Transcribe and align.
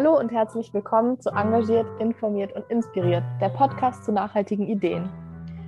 Hallo 0.00 0.16
und 0.16 0.30
herzlich 0.30 0.72
willkommen 0.72 1.18
zu 1.20 1.30
Engagiert, 1.30 1.88
Informiert 2.00 2.54
und 2.54 2.64
Inspiriert, 2.70 3.24
der 3.40 3.48
Podcast 3.48 4.04
zu 4.04 4.12
nachhaltigen 4.12 4.68
Ideen. 4.68 5.10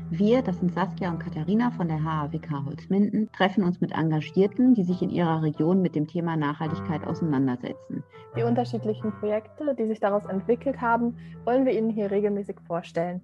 Wir, 0.09 0.41
das 0.41 0.61
sind 0.61 0.73
Saskia 0.73 1.11
und 1.11 1.19
Katharina 1.19 1.73
von 1.73 1.89
der 1.89 2.05
HAWK 2.05 2.49
Holzminden, 2.65 3.29
treffen 3.33 3.65
uns 3.65 3.81
mit 3.81 3.91
Engagierten, 3.91 4.75
die 4.75 4.85
sich 4.85 5.03
in 5.03 5.11
ihrer 5.11 5.43
Region 5.43 5.83
mit 5.83 5.97
dem 5.97 6.07
Thema 6.07 6.37
Nachhaltigkeit 6.37 7.05
auseinandersetzen. 7.09 8.05
Die 8.37 8.45
unterschiedlichen 8.45 9.11
Projekte, 9.19 9.75
die 9.75 9.89
sich 9.89 9.99
daraus 9.99 10.25
entwickelt 10.27 10.81
haben, 10.81 11.17
wollen 11.45 11.67
wir 11.67 11.77
Ihnen 11.77 11.91
hier 11.91 12.13
regelmäßig 12.13 12.55
vorstellen. 12.69 13.23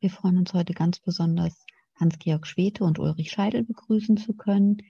Wir 0.00 0.10
freuen 0.10 0.36
uns 0.36 0.52
heute 0.52 0.74
ganz 0.74 1.00
besonders, 1.00 1.64
Hans-Georg 1.98 2.46
Schwete 2.46 2.84
und 2.84 2.98
Ulrich 2.98 3.30
Scheidel 3.30 3.64
begrüßen 3.64 4.18
zu 4.18 4.36
können, 4.36 4.82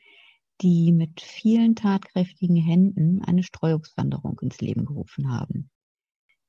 die 0.60 0.92
mit 0.92 1.20
vielen 1.20 1.76
tatkräftigen 1.76 2.56
Händen 2.56 3.22
eine 3.22 3.42
Streuobstwanderung 3.42 4.38
ins 4.40 4.60
Leben 4.60 4.84
gerufen 4.84 5.30
haben. 5.32 5.70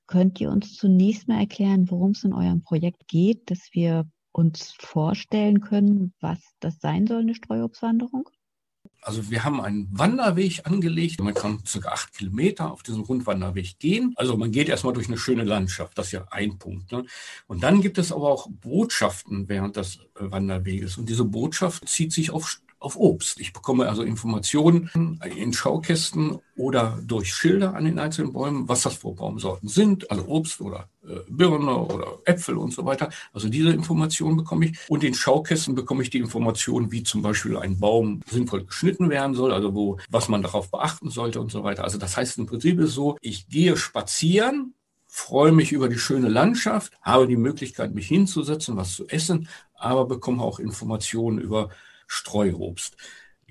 Könnt 0.08 0.42
ihr 0.42 0.50
uns 0.50 0.76
zunächst 0.76 1.28
mal 1.28 1.40
erklären, 1.40 1.90
worum 1.92 2.12
es 2.12 2.24
in 2.24 2.34
eurem 2.34 2.64
Projekt 2.64 3.08
geht, 3.08 3.52
dass 3.52 3.70
wir 3.74 4.10
uns 4.32 4.74
vorstellen 4.80 5.62
können, 5.62 6.14
was 6.20 6.40
das 6.60 6.80
sein 6.80 7.06
soll, 7.06 7.22
eine 7.22 7.36
Streuobstwanderung? 7.36 8.30
Also 9.02 9.30
wir 9.30 9.44
haben 9.44 9.62
einen 9.62 9.88
Wanderweg 9.92 10.66
angelegt. 10.66 11.22
Man 11.22 11.34
kann 11.34 11.64
circa 11.66 11.90
acht 11.90 12.14
Kilometer 12.14 12.72
auf 12.72 12.84
diesem 12.84 13.02
Rundwanderweg 13.02 13.80
gehen. 13.80 14.14
Also 14.18 14.36
man 14.36 14.52
geht 14.52 14.68
erstmal 14.68 14.94
durch 14.94 15.08
eine 15.08 15.18
schöne 15.18 15.44
Landschaft. 15.44 15.98
Das 15.98 16.08
ist 16.08 16.12
ja 16.14 16.26
ein 16.32 16.58
Punkt. 16.58 16.92
Ne? 16.92 17.06
Und 17.48 17.64
dann 17.64 17.82
gibt 17.82 17.98
es 17.98 18.12
aber 18.12 18.30
auch 18.30 18.50
Botschaften 18.50 19.48
während 19.48 19.78
des 19.78 20.00
äh, 20.16 20.32
Wanderweges. 20.32 20.98
Und 20.98 21.08
diese 21.08 21.24
Botschaft 21.24 21.88
zieht 21.88 22.12
sich 22.12 22.32
auf 22.32 22.60
auf 22.80 22.96
Obst. 22.96 23.40
Ich 23.40 23.52
bekomme 23.52 23.88
also 23.90 24.04
Informationen 24.04 25.20
in 25.36 25.54
Schaukästen 25.54 26.40
oder 26.56 27.00
durch 27.06 27.34
Schilder 27.34 27.76
an 27.76 27.86
den 27.86 28.00
einzelnen 28.00 28.34
Bäumen, 28.34 28.70
was 28.70 28.84
das 28.84 28.96
für 28.96 29.12
Baumsorten 29.12 29.68
sind, 29.68 30.10
also 30.10 30.26
Obst 30.28 30.62
oder 30.62 30.90
äh, 31.04 31.20
Birne 31.30 31.78
oder 31.78 32.20
Äpfel 32.26 32.58
und 32.58 32.74
so 32.74 32.86
weiter. 32.86 33.10
Also 33.34 33.50
diese 33.50 33.72
Informationen 33.72 34.38
bekomme 34.38 34.68
ich. 34.68 34.78
Und 34.88 35.04
in 35.04 35.14
Schaukästen 35.14 35.76
bekomme 35.76 36.04
ich 36.04 36.10
die 36.10 36.20
Informationen, 36.20 36.92
wie 36.92 37.04
zum 37.04 37.22
Beispiel 37.22 37.58
ein 37.58 37.80
Baum 37.80 38.22
sinnvoll 38.30 38.66
geschnitten 38.66 39.10
werden 39.10 39.36
soll, 39.36 39.52
also 39.52 39.74
wo, 39.76 39.98
was 40.10 40.30
man 40.30 40.42
darauf 40.42 40.72
beachten 40.72 41.10
sollte 41.10 41.42
und 41.42 41.52
so 41.52 41.64
weiter. 41.64 41.84
Also 41.84 41.98
das 41.98 42.16
heißt 42.16 42.38
im 42.38 42.46
Prinzip 42.46 42.80
ist 42.80 42.94
so, 42.94 43.18
ich 43.22 43.48
gehe 43.50 43.76
spazieren, 43.76 44.74
freue 45.06 45.52
mich 45.52 45.72
über 45.72 45.90
die 45.90 45.98
schöne 45.98 46.30
Landschaft, 46.30 46.94
habe 47.02 47.28
die 47.28 47.36
Möglichkeit, 47.36 47.94
mich 47.94 48.08
hinzusetzen, 48.08 48.78
was 48.78 48.96
zu 48.96 49.08
essen, 49.08 49.50
aber 49.74 50.06
bekomme 50.06 50.44
auch 50.44 50.60
Informationen 50.60 51.40
über 51.40 51.70
Streuobst. 52.10 52.98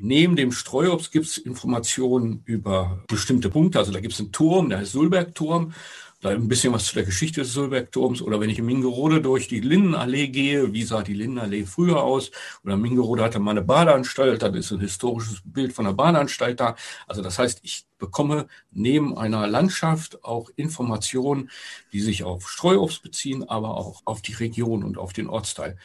Neben 0.01 0.37
dem 0.37 0.53
Streuobst 0.53 1.11
gibt 1.11 1.27
es 1.27 1.39
Informationen 1.39 2.43
über 2.45 3.03
bestimmte 3.09 3.49
Punkte. 3.51 3.79
Also 3.79 3.93
da 3.93 4.01
gibt 4.01 4.15
es 4.15 4.21
einen 4.21 4.33
Turm, 4.33 4.69
der 4.69 4.79
heißt 4.79 4.93
Sulbergturm. 4.93 5.73
Da 6.21 6.31
ein 6.31 6.49
bisschen 6.49 6.73
was 6.73 6.87
zu 6.87 6.95
der 6.95 7.05
Geschichte 7.05 7.43
des 7.43 7.53
Sulbergturms. 7.53 8.23
Oder 8.23 8.41
wenn 8.41 8.51
ich 8.51 8.59
in 8.59 8.67
Mingerode 8.67 9.21
durch 9.21 9.47
die 9.47 9.61
Lindenallee 9.61 10.29
gehe, 10.29 10.73
wie 10.73 10.83
sah 10.83 11.03
die 11.03 11.15
Lindenallee 11.15 11.65
früher 11.65 12.03
aus? 12.03 12.33
Oder 12.65 12.77
Mingerode 12.77 13.23
hatte 13.23 13.39
mal 13.39 13.53
eine 13.53 13.63
Badeanstalt, 13.63 14.43
dann 14.43 14.55
ist 14.55 14.73
ein 14.73 14.81
historisches 14.81 15.43
Bild 15.45 15.73
von 15.73 15.85
der 15.85 15.93
Badeanstalt 15.93 16.59
da. 16.59 16.75
Also 17.07 17.23
das 17.23 17.39
heißt, 17.39 17.61
ich 17.63 17.87
bekomme 17.99 18.49
neben 18.73 19.17
einer 19.17 19.47
Landschaft 19.47 20.25
auch 20.25 20.51
Informationen, 20.57 21.51
die 21.93 22.01
sich 22.01 22.25
auf 22.25 22.51
Streuobst 22.51 23.03
beziehen, 23.03 23.49
aber 23.49 23.77
auch 23.77 24.03
auf 24.05 24.21
die 24.21 24.35
Region 24.35 24.83
und 24.83 24.99
auf 24.99 25.13
den 25.13 25.29
Ortsteil. 25.29 25.77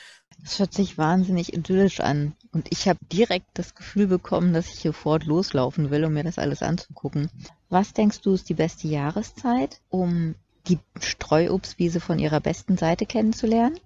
Das 0.42 0.60
hört 0.60 0.74
sich 0.74 0.98
wahnsinnig 0.98 1.54
idyllisch 1.54 2.00
an. 2.00 2.36
Und 2.52 2.68
ich 2.72 2.88
habe 2.88 3.00
direkt 3.12 3.48
das 3.54 3.76
Gefühl 3.76 4.08
bekommen, 4.08 4.54
dass 4.54 4.68
ich 4.68 4.82
hier 4.82 4.94
fort 4.94 5.26
loslaufen 5.26 5.92
will, 5.92 6.06
um 6.06 6.14
mir 6.14 6.24
das 6.24 6.38
alles 6.38 6.62
anzugucken. 6.62 7.30
Was 7.70 7.94
denkst 7.94 8.22
du 8.22 8.34
ist 8.34 8.50
die 8.50 8.54
beste 8.54 8.88
Jahreszeit, 8.88 9.82
um 9.90 10.36
die 10.68 10.80
Streuobstwiese 11.00 12.00
von 12.00 12.20
ihrer 12.20 12.40
besten 12.40 12.78
Seite 12.78 13.06
kennenzulernen? 13.06 13.80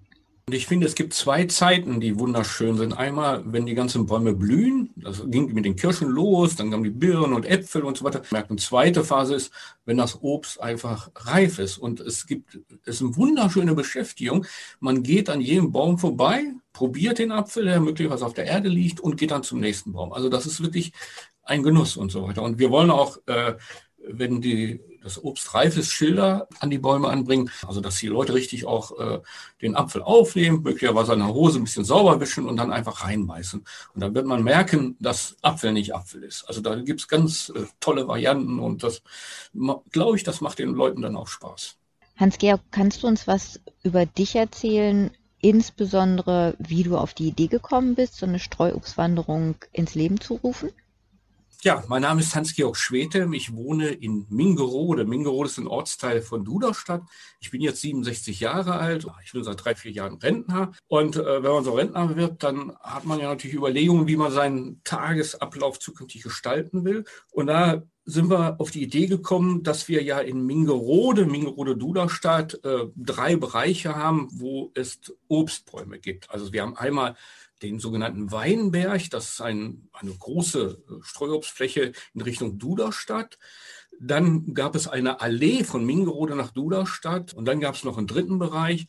Und 0.48 0.54
ich 0.54 0.66
finde, 0.66 0.86
es 0.86 0.94
gibt 0.94 1.12
zwei 1.12 1.44
Zeiten, 1.44 2.00
die 2.00 2.18
wunderschön 2.18 2.78
sind. 2.78 2.94
Einmal, 2.94 3.42
wenn 3.44 3.66
die 3.66 3.74
ganzen 3.74 4.06
Bäume 4.06 4.32
blühen, 4.32 4.88
das 4.96 5.22
ging 5.26 5.52
mit 5.52 5.66
den 5.66 5.76
Kirschen 5.76 6.08
los, 6.08 6.56
dann 6.56 6.70
kamen 6.70 6.84
die 6.84 6.88
Birnen 6.88 7.34
und 7.34 7.44
Äpfel 7.44 7.82
und 7.82 7.98
so 7.98 8.04
weiter. 8.06 8.22
Und 8.48 8.58
zweite 8.58 9.04
Phase 9.04 9.34
ist, 9.34 9.52
wenn 9.84 9.98
das 9.98 10.22
Obst 10.22 10.58
einfach 10.58 11.10
reif 11.16 11.58
ist. 11.58 11.76
Und 11.76 12.00
es 12.00 12.26
gibt, 12.26 12.60
es 12.86 12.94
ist 12.94 13.02
eine 13.02 13.14
wunderschöne 13.18 13.74
Beschäftigung. 13.74 14.46
Man 14.80 15.02
geht 15.02 15.28
an 15.28 15.42
jedem 15.42 15.70
Baum 15.70 15.98
vorbei, 15.98 16.44
probiert 16.72 17.18
den 17.18 17.30
Apfel, 17.30 17.66
der 17.66 17.80
möglicherweise 17.80 18.24
auf 18.24 18.32
der 18.32 18.46
Erde 18.46 18.70
liegt 18.70 19.00
und 19.00 19.18
geht 19.18 19.32
dann 19.32 19.42
zum 19.42 19.60
nächsten 19.60 19.92
Baum. 19.92 20.14
Also 20.14 20.30
das 20.30 20.46
ist 20.46 20.62
wirklich 20.62 20.94
ein 21.42 21.62
Genuss 21.62 21.98
und 21.98 22.10
so 22.10 22.26
weiter. 22.26 22.42
Und 22.42 22.58
wir 22.58 22.70
wollen 22.70 22.90
auch, 22.90 23.18
äh, 23.26 23.56
wenn 23.98 24.40
die 24.40 24.80
das 25.08 25.24
Obst 25.24 25.54
reif 25.54 25.76
ist, 25.76 25.90
Schilder 25.90 26.48
an 26.60 26.70
die 26.70 26.78
Bäume 26.78 27.08
anbringen, 27.08 27.50
also 27.66 27.80
dass 27.80 27.96
die 27.96 28.08
Leute 28.08 28.34
richtig 28.34 28.66
auch 28.66 28.98
äh, 28.98 29.20
den 29.62 29.74
Apfel 29.74 30.02
aufnehmen, 30.02 30.62
möglicherweise 30.62 31.12
an 31.12 31.20
der 31.20 31.34
Hose 31.34 31.58
ein 31.58 31.64
bisschen 31.64 31.84
sauber 31.84 32.20
wischen 32.20 32.46
und 32.46 32.56
dann 32.56 32.72
einfach 32.72 33.04
reinbeißen. 33.04 33.64
Und 33.94 34.00
dann 34.00 34.14
wird 34.14 34.26
man 34.26 34.44
merken, 34.44 34.96
dass 35.00 35.36
Apfel 35.42 35.72
nicht 35.72 35.94
Apfel 35.94 36.22
ist. 36.22 36.44
Also 36.44 36.60
da 36.60 36.74
gibt 36.76 37.00
es 37.00 37.08
ganz 37.08 37.50
äh, 37.54 37.64
tolle 37.80 38.06
Varianten 38.06 38.58
und 38.58 38.82
das 38.82 39.02
glaube 39.90 40.16
ich, 40.16 40.24
das 40.24 40.40
macht 40.40 40.58
den 40.58 40.74
Leuten 40.74 41.02
dann 41.02 41.16
auch 41.16 41.28
Spaß. 41.28 41.76
Hans-Georg, 42.16 42.60
kannst 42.70 43.02
du 43.02 43.06
uns 43.06 43.26
was 43.26 43.60
über 43.82 44.04
dich 44.04 44.34
erzählen, 44.34 45.10
insbesondere 45.40 46.54
wie 46.58 46.82
du 46.82 46.96
auf 46.96 47.14
die 47.14 47.28
Idee 47.28 47.46
gekommen 47.46 47.94
bist, 47.94 48.16
so 48.16 48.26
eine 48.26 48.40
Streuobstwanderung 48.40 49.54
ins 49.72 49.94
Leben 49.94 50.20
zu 50.20 50.34
rufen? 50.34 50.70
Ja, 51.64 51.82
mein 51.88 52.02
Name 52.02 52.20
ist 52.20 52.36
Hans-Georg 52.36 52.76
Schwete. 52.76 53.28
Ich 53.32 53.52
wohne 53.52 53.88
in 53.88 54.26
Mingerode. 54.28 55.04
Mingerode 55.04 55.48
ist 55.48 55.58
ein 55.58 55.66
Ortsteil 55.66 56.22
von 56.22 56.44
Duderstadt. 56.44 57.02
Ich 57.40 57.50
bin 57.50 57.60
jetzt 57.60 57.80
67 57.80 58.38
Jahre 58.38 58.74
alt. 58.74 59.08
Ich 59.24 59.32
bin 59.32 59.42
seit 59.42 59.64
drei, 59.64 59.74
vier 59.74 59.90
Jahren 59.90 60.18
Rentner. 60.18 60.70
Und 60.86 61.16
äh, 61.16 61.42
wenn 61.42 61.50
man 61.50 61.64
so 61.64 61.72
Rentner 61.72 62.14
wird, 62.14 62.44
dann 62.44 62.76
hat 62.80 63.06
man 63.06 63.18
ja 63.18 63.28
natürlich 63.28 63.56
Überlegungen, 63.56 64.06
wie 64.06 64.16
man 64.16 64.30
seinen 64.30 64.80
Tagesablauf 64.84 65.80
zukünftig 65.80 66.22
gestalten 66.22 66.84
will. 66.84 67.04
Und 67.32 67.48
da 67.48 67.82
sind 68.04 68.30
wir 68.30 68.60
auf 68.60 68.70
die 68.70 68.84
Idee 68.84 69.06
gekommen, 69.06 69.64
dass 69.64 69.88
wir 69.88 70.04
ja 70.04 70.20
in 70.20 70.46
Mingerode, 70.46 71.26
Mingerode-Duderstadt, 71.26 72.64
äh, 72.64 72.86
drei 72.94 73.34
Bereiche 73.34 73.96
haben, 73.96 74.28
wo 74.30 74.70
es 74.74 75.00
Obstbäume 75.26 75.98
gibt. 75.98 76.30
Also 76.30 76.52
wir 76.52 76.62
haben 76.62 76.76
einmal 76.76 77.16
den 77.62 77.78
sogenannten 77.78 78.30
Weinberg. 78.30 79.10
Das 79.10 79.30
ist 79.30 79.40
ein, 79.40 79.88
eine 79.92 80.12
große 80.12 80.82
äh, 80.88 80.92
Streuobstfläche 81.02 81.92
in 82.14 82.20
Richtung 82.20 82.58
Duderstadt. 82.58 83.38
Dann 84.00 84.54
gab 84.54 84.74
es 84.74 84.86
eine 84.86 85.20
Allee 85.20 85.64
von 85.64 85.84
Mingerode 85.84 86.36
nach 86.36 86.52
Duderstadt. 86.52 87.34
Und 87.34 87.46
dann 87.46 87.60
gab 87.60 87.74
es 87.74 87.84
noch 87.84 87.98
einen 87.98 88.06
dritten 88.06 88.38
Bereich. 88.38 88.86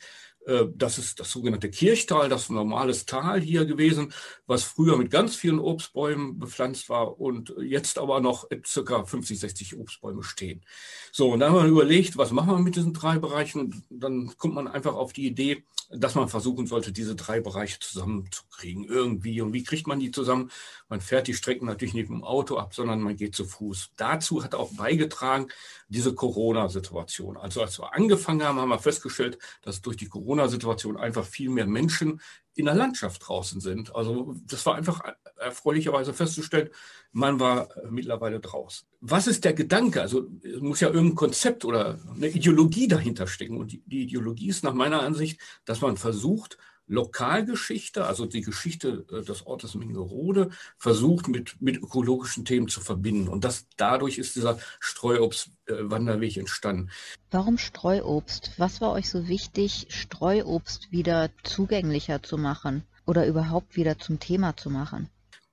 Äh, 0.49 0.67
das 0.75 0.97
ist 0.97 1.19
das 1.19 1.31
sogenannte 1.31 1.69
Kirchtal, 1.69 2.27
das 2.27 2.49
normales 2.49 3.05
Tal 3.05 3.39
hier 3.39 3.65
gewesen, 3.65 4.11
was 4.47 4.63
früher 4.63 4.97
mit 4.97 5.11
ganz 5.11 5.35
vielen 5.35 5.59
Obstbäumen 5.59 6.39
bepflanzt 6.39 6.89
war 6.89 7.19
und 7.19 7.53
jetzt 7.61 7.99
aber 7.99 8.19
noch 8.19 8.47
circa 8.65 9.05
50, 9.05 9.39
60 9.39 9.77
Obstbäume 9.77 10.23
stehen. 10.23 10.65
So, 11.11 11.31
und 11.31 11.39
dann 11.39 11.51
haben 11.51 11.63
wir 11.63 11.69
überlegt, 11.69 12.17
was 12.17 12.31
machen 12.31 12.49
wir 12.49 12.59
mit 12.59 12.75
diesen 12.75 12.93
drei 12.93 13.19
Bereichen? 13.19 13.83
Dann 13.89 14.33
kommt 14.37 14.55
man 14.55 14.67
einfach 14.67 14.95
auf 14.95 15.13
die 15.13 15.27
Idee, 15.27 15.63
dass 15.91 16.15
man 16.15 16.29
versuchen 16.29 16.67
sollte, 16.67 16.91
diese 16.91 17.15
drei 17.15 17.39
Bereiche 17.39 17.79
zusammenzukriegen 17.79 18.83
irgendwie. 18.83 19.41
Und 19.41 19.53
wie 19.53 19.63
kriegt 19.63 19.87
man 19.87 19.99
die 19.99 20.11
zusammen? 20.11 20.51
Man 20.87 21.01
fährt 21.01 21.27
die 21.27 21.33
Strecken 21.33 21.65
natürlich 21.65 21.95
nicht 21.95 22.09
mit 22.09 22.19
dem 22.19 22.23
Auto 22.23 22.57
ab, 22.57 22.75
sondern 22.75 23.01
man 23.01 23.15
geht 23.15 23.35
zu 23.35 23.45
Fuß. 23.45 23.91
Dazu 23.95 24.43
hat 24.43 24.53
auch 24.53 24.71
beigetragen 24.73 25.47
diese 25.87 26.13
Corona-Situation. 26.13 27.37
Also 27.37 27.61
als 27.61 27.79
wir 27.79 27.93
angefangen 27.93 28.43
haben, 28.43 28.59
haben 28.59 28.69
wir 28.69 28.79
festgestellt, 28.79 29.39
dass 29.63 29.81
durch 29.81 29.97
die 29.97 30.09
Corona-Situation 30.39 30.97
einfach 30.97 31.25
viel 31.25 31.49
mehr 31.49 31.67
Menschen 31.67 32.21
in 32.55 32.65
der 32.65 32.75
Landschaft 32.75 33.27
draußen 33.27 33.61
sind. 33.61 33.95
Also 33.95 34.35
das 34.45 34.65
war 34.65 34.75
einfach 34.75 35.01
erfreulicherweise 35.37 36.13
festzustellen, 36.13 36.69
man 37.11 37.39
war 37.39 37.69
mittlerweile 37.89 38.39
draußen. 38.39 38.87
Was 38.99 39.27
ist 39.27 39.45
der 39.45 39.53
Gedanke? 39.53 40.01
Also 40.01 40.27
es 40.43 40.59
muss 40.59 40.81
ja 40.81 40.89
irgendein 40.89 41.15
Konzept 41.15 41.63
oder 41.63 41.99
eine 42.13 42.27
Ideologie 42.27 42.87
dahinter 42.87 43.27
stecken. 43.27 43.57
Und 43.57 43.71
die 43.85 44.03
Ideologie 44.03 44.49
ist 44.49 44.63
nach 44.63 44.73
meiner 44.73 45.01
Ansicht, 45.01 45.39
dass 45.65 45.81
man 45.81 45.97
versucht, 45.97 46.57
Lokalgeschichte, 46.89 48.05
also 48.05 48.25
die 48.25 48.41
Geschichte 48.41 49.05
äh, 49.11 49.21
des 49.21 49.45
Ortes 49.45 49.75
Mingerode, 49.75 50.49
versucht 50.77 51.27
mit, 51.27 51.61
mit 51.61 51.77
ökologischen 51.77 52.45
Themen 52.45 52.67
zu 52.67 52.81
verbinden. 52.81 53.29
Und 53.29 53.43
das, 53.43 53.67
dadurch 53.77 54.17
ist 54.17 54.35
dieser 54.35 54.57
Streuobst-Wanderweg 54.79 56.37
entstanden. 56.37 56.89
Warum 57.31 57.59
Streuobst? 57.59 58.53
Was 58.57 58.81
war 58.81 58.91
euch 58.91 59.09
so 59.09 59.27
wichtig, 59.27 59.85
Streuobst 59.89 60.91
wieder 60.91 61.29
zugänglicher 61.43 62.23
zu 62.23 62.37
machen 62.37 62.83
oder 63.05 63.27
überhaupt 63.27 63.75
wieder 63.75 63.99
zum 63.99 64.19
Thema 64.19 64.57
zu 64.57 64.71
machen? 64.71 65.09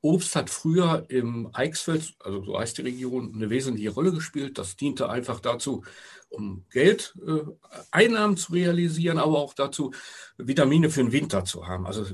Obst 0.07 0.37
hat 0.37 0.51
früher 0.51 1.05
im 1.09 1.51
Eichsfeld, 1.53 2.15
also 2.21 2.45
so 2.45 2.59
heißt 2.59 2.79
die 2.79 2.83
Region, 2.83 3.35
eine 3.35 3.51
wesentliche 3.51 3.91
Rolle 3.91 4.13
gespielt. 4.13 4.57
Das 4.57 4.77
diente 4.77 5.09
einfach 5.09 5.41
dazu, 5.41 5.83
um 6.29 6.65
Geld, 6.71 7.15
äh, 7.27 8.37
zu 8.37 8.53
realisieren, 8.53 9.19
aber 9.19 9.39
auch 9.39 9.55
dazu, 9.55 9.93
Vitamine 10.37 10.91
für 10.91 11.03
den 11.03 11.13
Winter 11.13 11.45
zu 11.45 11.67
haben. 11.67 11.87
Also 11.87 12.05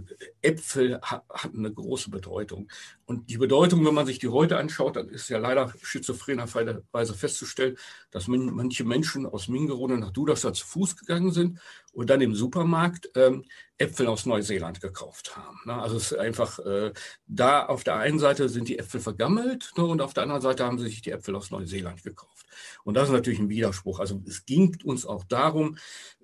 Äpfel 0.40 1.00
ha 1.02 1.24
hatten 1.28 1.58
eine 1.58 1.72
große 1.72 2.10
Bedeutung. 2.10 2.68
Und 3.04 3.30
die 3.30 3.38
Bedeutung, 3.38 3.84
wenn 3.84 3.94
man 3.94 4.06
sich 4.06 4.18
die 4.18 4.28
heute 4.28 4.56
anschaut, 4.58 4.96
dann 4.96 5.08
ist 5.08 5.28
ja 5.28 5.38
leider 5.38 5.72
schizophrenerweise 5.82 7.14
festzustellen, 7.14 7.76
dass 8.10 8.28
manche 8.28 8.84
Menschen 8.84 9.26
aus 9.26 9.48
Mingerode 9.48 9.98
nach 9.98 10.12
Duderstadt 10.12 10.56
zu 10.56 10.66
Fuß 10.66 10.96
gegangen 10.96 11.32
sind 11.32 11.58
und 11.92 12.08
dann 12.10 12.20
im 12.20 12.34
Supermarkt 12.34 13.10
ähm, 13.16 13.44
Äpfel 13.76 14.06
aus 14.06 14.26
Neuseeland 14.26 14.80
gekauft 14.80 15.36
haben. 15.36 15.70
Also 15.70 15.96
es 15.96 16.12
ist 16.12 16.18
einfach, 16.18 16.58
äh, 16.60 16.92
da 17.26 17.66
auf 17.66 17.84
der 17.84 17.96
einen 17.96 18.18
Seite 18.18 18.48
sind 18.48 18.68
die 18.68 18.78
Äpfel 18.78 19.00
vergammelt 19.00 19.72
ne, 19.76 19.84
und 19.84 20.00
auf 20.00 20.14
der 20.14 20.22
anderen 20.22 20.42
Seite 20.42 20.64
haben 20.64 20.78
sie 20.78 20.86
sich 20.86 21.02
die 21.02 21.10
Äpfel 21.10 21.34
aus 21.34 21.50
Neuseeland 21.50 22.02
gekauft. 22.02 22.46
Und 22.84 22.94
das 22.94 23.08
ist 23.08 23.14
natürlich 23.14 23.38
ein 23.38 23.48
Widerspruch. 23.48 24.00
Also 24.02 24.22
es 24.26 24.44
ging 24.44 24.76
uns 24.84 25.06
auch 25.06 25.24
darum, 25.24 25.78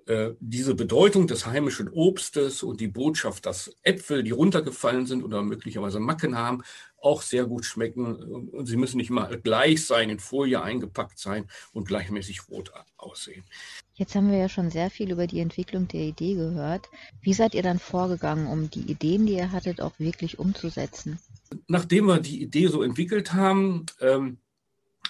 äh, 0.08 0.34
diese 0.40 0.74
Bedeutung 0.74 1.26
des 1.26 1.44
heimischen 1.44 1.90
Obstes 1.90 2.62
und 2.62 2.80
die 2.80 2.88
Botschaft, 2.88 3.44
dass 3.44 3.76
Äpfel, 3.82 4.22
die 4.22 4.30
runtergefallen 4.30 5.04
sind 5.04 5.22
oder 5.22 5.42
möglicherweise 5.42 6.00
Macken 6.00 6.36
haben, 6.36 6.62
auch 7.00 7.20
sehr 7.20 7.44
gut 7.44 7.66
schmecken. 7.66 8.16
Und 8.16 8.66
sie 8.66 8.78
müssen 8.78 8.96
nicht 8.96 9.10
mal 9.10 9.38
gleich 9.38 9.84
sein, 9.86 10.08
in 10.08 10.18
Folie 10.18 10.62
eingepackt 10.62 11.18
sein 11.18 11.46
und 11.72 11.86
gleichmäßig 11.86 12.48
rot 12.48 12.72
aussehen. 12.96 13.44
Jetzt 13.92 14.14
haben 14.14 14.30
wir 14.30 14.38
ja 14.38 14.48
schon 14.48 14.70
sehr 14.70 14.88
viel 14.90 15.10
über 15.10 15.26
die 15.26 15.40
Entwicklung 15.40 15.88
der 15.88 16.00
Idee 16.00 16.34
gehört. 16.34 16.88
Wie 17.20 17.34
seid 17.34 17.54
ihr 17.54 17.62
dann 17.62 17.78
vorgegangen, 17.78 18.46
um 18.46 18.70
die 18.70 18.90
Ideen, 18.90 19.26
die 19.26 19.34
ihr 19.34 19.52
hattet, 19.52 19.80
auch 19.82 19.98
wirklich 19.98 20.38
umzusetzen? 20.38 21.18
Nachdem 21.66 22.06
wir 22.06 22.18
die 22.20 22.40
Idee 22.40 22.68
so 22.68 22.82
entwickelt 22.82 23.34
haben, 23.34 23.84
ähm, 24.00 24.38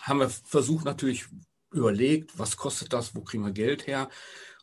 haben 0.01 0.19
wir 0.19 0.29
versucht 0.29 0.85
natürlich 0.85 1.27
überlegt, 1.73 2.39
was 2.39 2.57
kostet 2.57 2.93
das, 2.93 3.15
wo 3.15 3.23
kriegen 3.23 3.45
wir 3.45 3.53
Geld 3.53 3.87
her. 3.87 4.09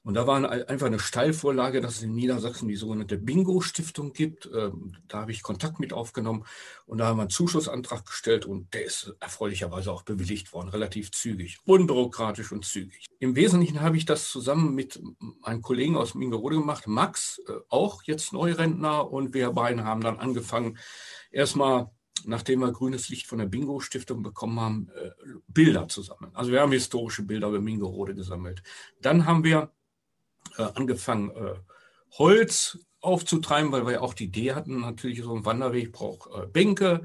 Und 0.06 0.14
da 0.14 0.28
war 0.28 0.48
einfach 0.70 0.86
eine 0.86 1.00
Steilvorlage, 1.00 1.82
dass 1.82 1.96
es 1.96 2.04
in 2.04 2.14
Niedersachsen 2.14 2.68
die 2.68 2.76
sogenannte 2.76 3.18
Bingo-Stiftung 3.18 4.14
gibt. 4.14 4.48
Ähm, 4.56 4.96
da 5.08 5.22
habe 5.22 5.32
ich 5.32 5.42
Kontakt 5.42 5.80
mit 5.80 5.94
aufgenommen 5.94 6.46
und 6.86 7.00
da 7.00 7.08
haben 7.08 7.18
wir 7.18 7.24
einen 7.24 7.32
Zuschussantrag 7.32 8.06
gestellt 8.06 8.46
und 8.46 8.72
der 8.76 8.86
ist 8.86 9.16
erfreulicherweise 9.20 9.92
auch 9.92 10.04
bewilligt 10.04 10.54
worden, 10.54 10.70
relativ 10.70 11.12
zügig, 11.12 11.58
unbürokratisch 11.66 12.52
und 12.52 12.66
zügig. 12.66 13.08
Im 13.18 13.36
Wesentlichen 13.36 13.82
habe 13.82 13.98
ich 13.98 14.06
das 14.06 14.30
zusammen 14.30 14.76
mit 14.76 15.02
einem 15.42 15.64
Kollegen 15.64 15.98
aus 15.98 16.14
Mingerode 16.14 16.58
gemacht, 16.58 16.86
Max, 16.86 17.42
äh, 17.48 17.54
auch 17.70 18.04
jetzt 18.04 18.32
Neurentner 18.32 19.12
und 19.12 19.34
wir 19.34 19.54
beiden 19.54 19.86
haben 19.86 20.02
dann 20.02 20.20
angefangen, 20.20 20.78
erstmal 21.32 21.90
nachdem 22.28 22.60
wir 22.60 22.72
grünes 22.72 23.10
Licht 23.10 23.28
von 23.28 23.40
der 23.40 23.46
Bingo-Stiftung 23.46 24.24
bekommen 24.24 24.60
haben, 24.60 24.90
äh, 24.96 25.12
Bilder 25.48 25.88
zu 25.88 26.02
sammeln. 26.02 26.32
Also 26.34 26.52
wir 26.52 26.62
haben 26.62 26.72
historische 26.72 27.24
Bilder 27.24 27.50
über 27.50 27.62
Mingerode 27.62 28.16
gesammelt. 28.16 28.64
Dann 29.02 29.26
haben 29.26 29.44
wir 29.44 29.72
äh, 30.58 30.64
angefangen, 30.64 31.32
äh, 31.32 31.56
Holz 32.18 32.80
aufzutreiben, 33.02 33.72
weil 33.72 33.86
wir 33.86 33.94
ja 33.94 34.02
auch 34.02 34.14
die 34.14 34.26
Idee 34.26 34.54
hatten, 34.54 34.82
natürlich 34.82 35.22
so 35.22 35.36
ein 35.36 35.46
Wanderweg 35.46 35.92
braucht 35.92 36.30
äh, 36.32 36.48
Bänke. 36.48 37.04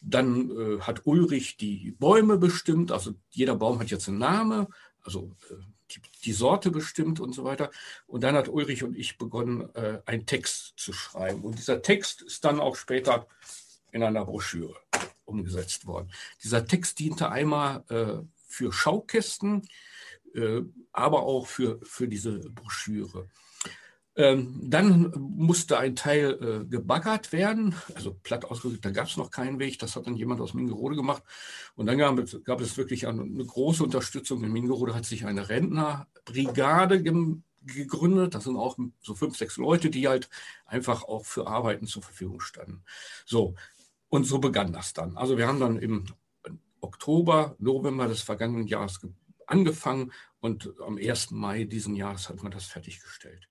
Dann 0.00 0.50
äh, 0.50 0.80
hat 0.80 1.06
Ulrich 1.06 1.56
die 1.56 1.92
Bäume 1.92 2.36
bestimmt, 2.36 2.92
also 2.92 3.14
jeder 3.30 3.56
Baum 3.56 3.80
hat 3.80 3.90
jetzt 3.90 4.08
einen 4.08 4.18
Namen, 4.18 4.66
also 5.02 5.34
äh, 5.50 5.54
die, 5.90 6.02
die, 6.24 6.32
Sorte 6.32 6.70
bestimmt 6.70 7.18
und 7.18 7.32
so 7.32 7.44
weiter. 7.44 7.70
Und 8.06 8.22
dann 8.22 8.34
hat 8.34 8.48
Ulrich 8.48 8.84
und 8.84 8.94
ich 8.94 9.16
begonnen, 9.16 9.74
äh, 9.74 10.02
einen 10.04 10.26
Text 10.26 10.74
zu 10.76 10.92
schreiben. 10.92 11.42
Und 11.42 11.58
dieser 11.58 11.80
Text 11.80 12.20
ist 12.20 12.44
dann 12.44 12.60
auch 12.60 12.76
später 12.76 13.26
in 13.92 14.02
einer 14.02 14.24
Broschüre 14.24 14.76
umgesetzt 15.24 15.86
worden. 15.86 16.10
Dieser 16.42 16.66
Text 16.66 16.98
diente 16.98 17.30
einmal 17.30 17.84
äh, 17.88 18.24
für 18.46 18.72
Schaukästen, 18.72 19.68
äh, 20.34 20.62
aber 20.92 21.22
auch 21.22 21.46
für, 21.46 21.78
für 21.82 22.08
diese 22.08 22.38
Broschüre. 22.50 23.28
Ähm, 24.18 24.58
dann 24.64 25.12
musste 25.16 25.78
ein 25.78 25.94
Teil 25.94 26.38
äh, 26.42 26.68
gebaggert 26.68 27.32
werden, 27.32 27.76
also 27.94 28.16
platt 28.20 28.44
ausgedrückt, 28.46 28.84
da 28.84 28.90
gab 28.90 29.06
es 29.06 29.16
noch 29.16 29.30
keinen 29.30 29.60
Weg, 29.60 29.78
das 29.78 29.94
hat 29.94 30.08
dann 30.08 30.16
jemand 30.16 30.40
aus 30.40 30.54
Mingerode 30.54 30.96
gemacht. 30.96 31.22
Und 31.76 31.86
dann 31.86 31.98
gab 31.98 32.18
es, 32.18 32.42
gab 32.42 32.60
es 32.60 32.76
wirklich 32.76 33.06
eine, 33.06 33.22
eine, 33.22 33.44
große 33.44 33.84
Unterstützung. 33.84 34.42
In 34.42 34.50
Mingerode 34.50 34.96
hat 34.96 35.04
sich 35.04 35.24
eine 35.24 35.48
Rentnerbrigade 35.48 37.00
gegründet. 37.62 38.34
Das 38.34 38.42
sind 38.42 38.56
auch 38.56 38.76
so 39.00 39.14
fünf, 39.14 39.36
sechs 39.36 39.56
Leute, 39.56 39.88
die 39.88 40.08
halt 40.08 40.28
einfach 40.66 41.04
auch 41.04 41.24
für 41.24 41.46
Arbeiten 41.46 41.86
zur 41.86 42.02
Verfügung 42.02 42.40
standen. 42.40 42.82
So, 43.24 43.54
und 44.08 44.24
so 44.24 44.38
begann 44.38 44.72
das 44.72 44.92
dann. 44.92 45.16
Also 45.16 45.36
wir 45.36 45.46
haben 45.46 45.60
dann 45.60 45.78
im 45.78 46.04
Oktober, 46.80 47.56
November 47.58 48.06
des 48.08 48.22
vergangenen 48.22 48.66
Jahres 48.66 49.00
angefangen 49.46 50.12
und 50.40 50.72
am 50.86 50.98
1. 50.98 51.32
Mai 51.32 51.64
diesen 51.64 51.94
Jahres 51.94 52.28
hat 52.28 52.42
man 52.42 52.52
das 52.52 52.66
fertiggestellt. 52.66 53.48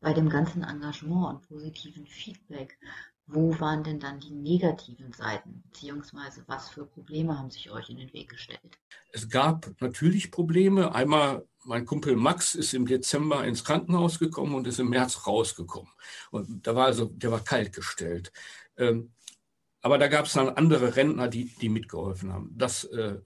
Bei 0.00 0.12
dem 0.12 0.28
ganzen 0.28 0.62
Engagement 0.62 1.28
und 1.28 1.48
positiven 1.48 2.06
Feedback, 2.06 2.78
wo 3.26 3.58
waren 3.60 3.84
denn 3.84 4.00
dann 4.00 4.18
die 4.18 4.32
negativen 4.32 5.12
Seiten, 5.12 5.62
beziehungsweise 5.66 6.42
was 6.46 6.70
für 6.70 6.84
Probleme 6.84 7.38
haben 7.38 7.50
sich 7.50 7.70
euch 7.70 7.88
in 7.90 7.98
den 7.98 8.12
Weg 8.12 8.30
gestellt? 8.30 8.78
Es 9.12 9.28
gab 9.28 9.70
natürlich 9.80 10.30
Probleme. 10.30 10.94
Einmal, 10.94 11.46
mein 11.64 11.86
Kumpel 11.86 12.16
Max 12.16 12.54
ist 12.54 12.74
im 12.74 12.86
Dezember 12.86 13.44
ins 13.44 13.62
Krankenhaus 13.62 14.18
gekommen 14.18 14.54
und 14.54 14.66
ist 14.66 14.80
im 14.80 14.88
März 14.88 15.26
rausgekommen. 15.26 15.92
Und 16.30 16.66
da 16.66 16.74
war 16.74 16.86
also, 16.86 17.04
der 17.04 17.30
war 17.30 17.44
kalt 17.44 17.72
gestellt. 17.72 18.32
Ähm, 18.76 19.12
aber 19.82 19.98
da 19.98 20.08
gab 20.08 20.26
es 20.26 20.34
dann 20.34 20.50
andere 20.50 20.96
Rentner, 20.96 21.28
die, 21.28 21.46
die 21.60 21.68
mitgeholfen 21.68 22.32
haben. 22.32 22.50
Das 22.56 22.84
äh, 22.84 23.18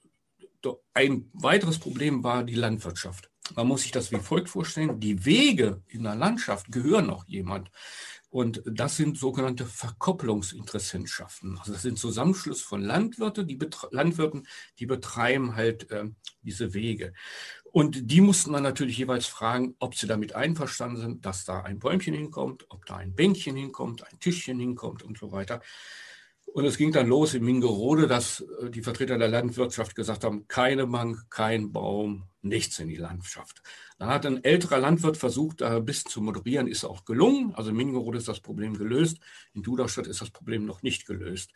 ein 0.95 1.31
weiteres 1.35 1.79
Problem 1.79 2.25
war 2.25 2.45
die 2.45 2.55
Landwirtschaft. 2.55 3.31
Man 3.55 3.69
muss 3.69 3.83
sich 3.83 3.91
das 3.91 4.11
wie 4.11 4.17
folgt 4.17 4.49
vorstellen. 4.49 5.01
Die 5.01 5.27
Wege 5.27 5.83
in 5.89 6.05
der 6.05 6.15
Landschaft 6.15 6.73
gehören 6.73 7.07
noch 7.07 7.27
jemand. 7.27 7.71
Und 8.31 8.63
das 8.65 8.97
sind 8.97 9.17
sogenannte 9.17 9.67
Verkopplungsinteressentschaften. 9.67 11.59
Also 11.59 11.73
das 11.73 11.83
sind 11.83 11.99
Zusammenschlüsse 11.99 12.65
von 12.65 12.83
Landwirte, 12.83 13.45
die 13.45 13.59
Landwirten, 13.91 14.49
die 14.79 14.87
betreiben 14.87 15.55
halt 15.55 15.91
äh, 15.91 16.07
diese 16.43 16.75
Wege. 16.75 17.13
Und 17.71 18.11
die 18.11 18.21
mussten 18.21 18.53
dann 18.53 18.65
natürlich 18.65 18.99
jeweils 18.99 19.27
fragen, 19.27 19.77
ob 19.79 19.95
sie 19.95 20.07
damit 20.07 20.35
einverstanden 20.35 21.01
sind, 21.01 21.27
dass 21.27 21.45
da 21.45 21.61
ein 21.61 21.79
Bäumchen 21.79 22.15
hinkommt, 22.15 22.65
ob 22.71 22.87
da 22.87 22.97
ein 22.97 23.15
Bänkchen 23.15 23.57
hinkommt, 23.57 24.03
ein 24.05 24.19
Tischchen 24.19 24.59
hinkommt 24.59 25.03
und 25.03 25.19
so 25.19 25.31
weiter. 25.31 25.61
Und 26.47 26.65
es 26.67 26.77
ging 26.77 26.93
dann 26.93 27.09
los 27.09 27.35
in 27.35 27.45
Mingerode, 27.45 28.07
dass 28.07 28.45
äh, 28.63 28.71
die 28.71 28.83
Vertreter 28.83 29.19
der 29.19 29.29
Landwirtschaft 29.29 29.97
gesagt 29.97 30.25
haben, 30.25 30.47
keine 30.47 30.87
Bank, 30.87 31.27
kein 31.31 31.73
Baum, 31.73 32.29
nichts 32.43 32.79
in 32.79 32.89
die 32.89 32.97
Landschaft. 32.97 33.63
Dann 33.99 34.09
hat 34.09 34.27
ein 34.27 34.45
älterer 34.45 34.79
Landwirt 34.79 35.17
versucht, 35.17 35.63
da 35.63 35.77
ein 35.77 35.85
bisschen 35.85 36.11
zu 36.11 36.21
moderieren, 36.21 36.69
ist 36.69 36.85
auch 36.85 37.05
gelungen. 37.05 37.55
Also 37.55 37.71
in 37.71 37.77
Mingerode 37.77 38.19
ist 38.19 38.29
das 38.29 38.41
Problem 38.41 38.77
gelöst. 38.77 39.19
In 39.53 39.63
Duderstadt 39.63 40.07
ist 40.07 40.21
das 40.21 40.31
Problem 40.31 40.65
noch 40.65 40.83
nicht 40.83 41.07
gelöst. 41.07 41.51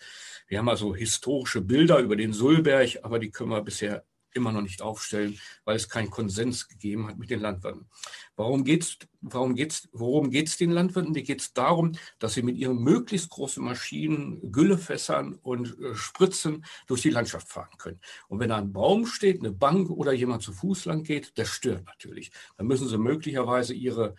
Wir 0.48 0.58
haben 0.58 0.68
also 0.68 0.94
historische 0.94 1.60
Bilder 1.60 1.98
über 1.98 2.16
den 2.16 2.32
Sulberg, 2.32 2.98
aber 3.02 3.18
die 3.18 3.30
können 3.30 3.50
wir 3.50 3.62
bisher 3.62 4.04
immer 4.34 4.52
noch 4.52 4.62
nicht 4.62 4.82
aufstellen, 4.82 5.38
weil 5.64 5.76
es 5.76 5.88
keinen 5.88 6.10
Konsens 6.10 6.68
gegeben 6.68 7.08
hat 7.08 7.18
mit 7.18 7.30
den 7.30 7.40
Landwirten. 7.40 7.88
Warum 8.36 8.64
geht's, 8.64 8.98
warum 9.20 9.54
geht's, 9.54 9.88
worum 9.92 10.30
geht 10.30 10.48
es 10.48 10.56
den 10.56 10.70
Landwirten? 10.70 11.14
Die 11.14 11.22
geht 11.22 11.40
es 11.40 11.52
darum, 11.52 11.92
dass 12.18 12.34
sie 12.34 12.42
mit 12.42 12.56
ihren 12.56 12.78
möglichst 12.78 13.30
großen 13.30 13.64
Maschinen, 13.64 14.52
Güllefässern 14.52 15.34
und 15.34 15.78
äh, 15.80 15.94
Spritzen 15.94 16.64
durch 16.86 17.02
die 17.02 17.10
Landschaft 17.10 17.48
fahren 17.48 17.76
können. 17.78 18.00
Und 18.28 18.40
wenn 18.40 18.50
da 18.50 18.56
ein 18.56 18.72
Baum 18.72 19.06
steht, 19.06 19.40
eine 19.40 19.52
Bank 19.52 19.90
oder 19.90 20.12
jemand 20.12 20.42
zu 20.42 20.52
Fuß 20.52 20.84
lang 20.84 21.02
geht, 21.02 21.32
das 21.38 21.48
stört 21.48 21.86
natürlich. 21.86 22.30
Dann 22.56 22.66
müssen 22.66 22.88
sie 22.88 22.98
möglicherweise 22.98 23.74
ihre 23.74 24.14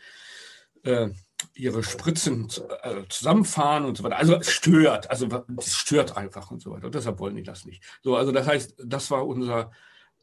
äh, 0.83 1.09
ihre 1.53 1.83
Spritzen 1.83 2.47
äh, 2.83 3.03
zusammenfahren 3.09 3.85
und 3.85 3.97
so 3.97 4.03
weiter. 4.03 4.17
Also 4.17 4.35
es 4.35 4.49
stört, 4.49 5.09
also 5.09 5.27
es 5.57 5.75
stört 5.75 6.17
einfach 6.17 6.51
und 6.51 6.61
so 6.61 6.71
weiter. 6.71 6.85
Und 6.87 6.95
deshalb 6.95 7.19
wollen 7.19 7.35
die 7.35 7.43
das 7.43 7.65
nicht. 7.65 7.83
So, 8.03 8.15
also 8.15 8.31
das 8.31 8.47
heißt, 8.47 8.75
das 8.85 9.09
war 9.11 9.25
unser 9.25 9.71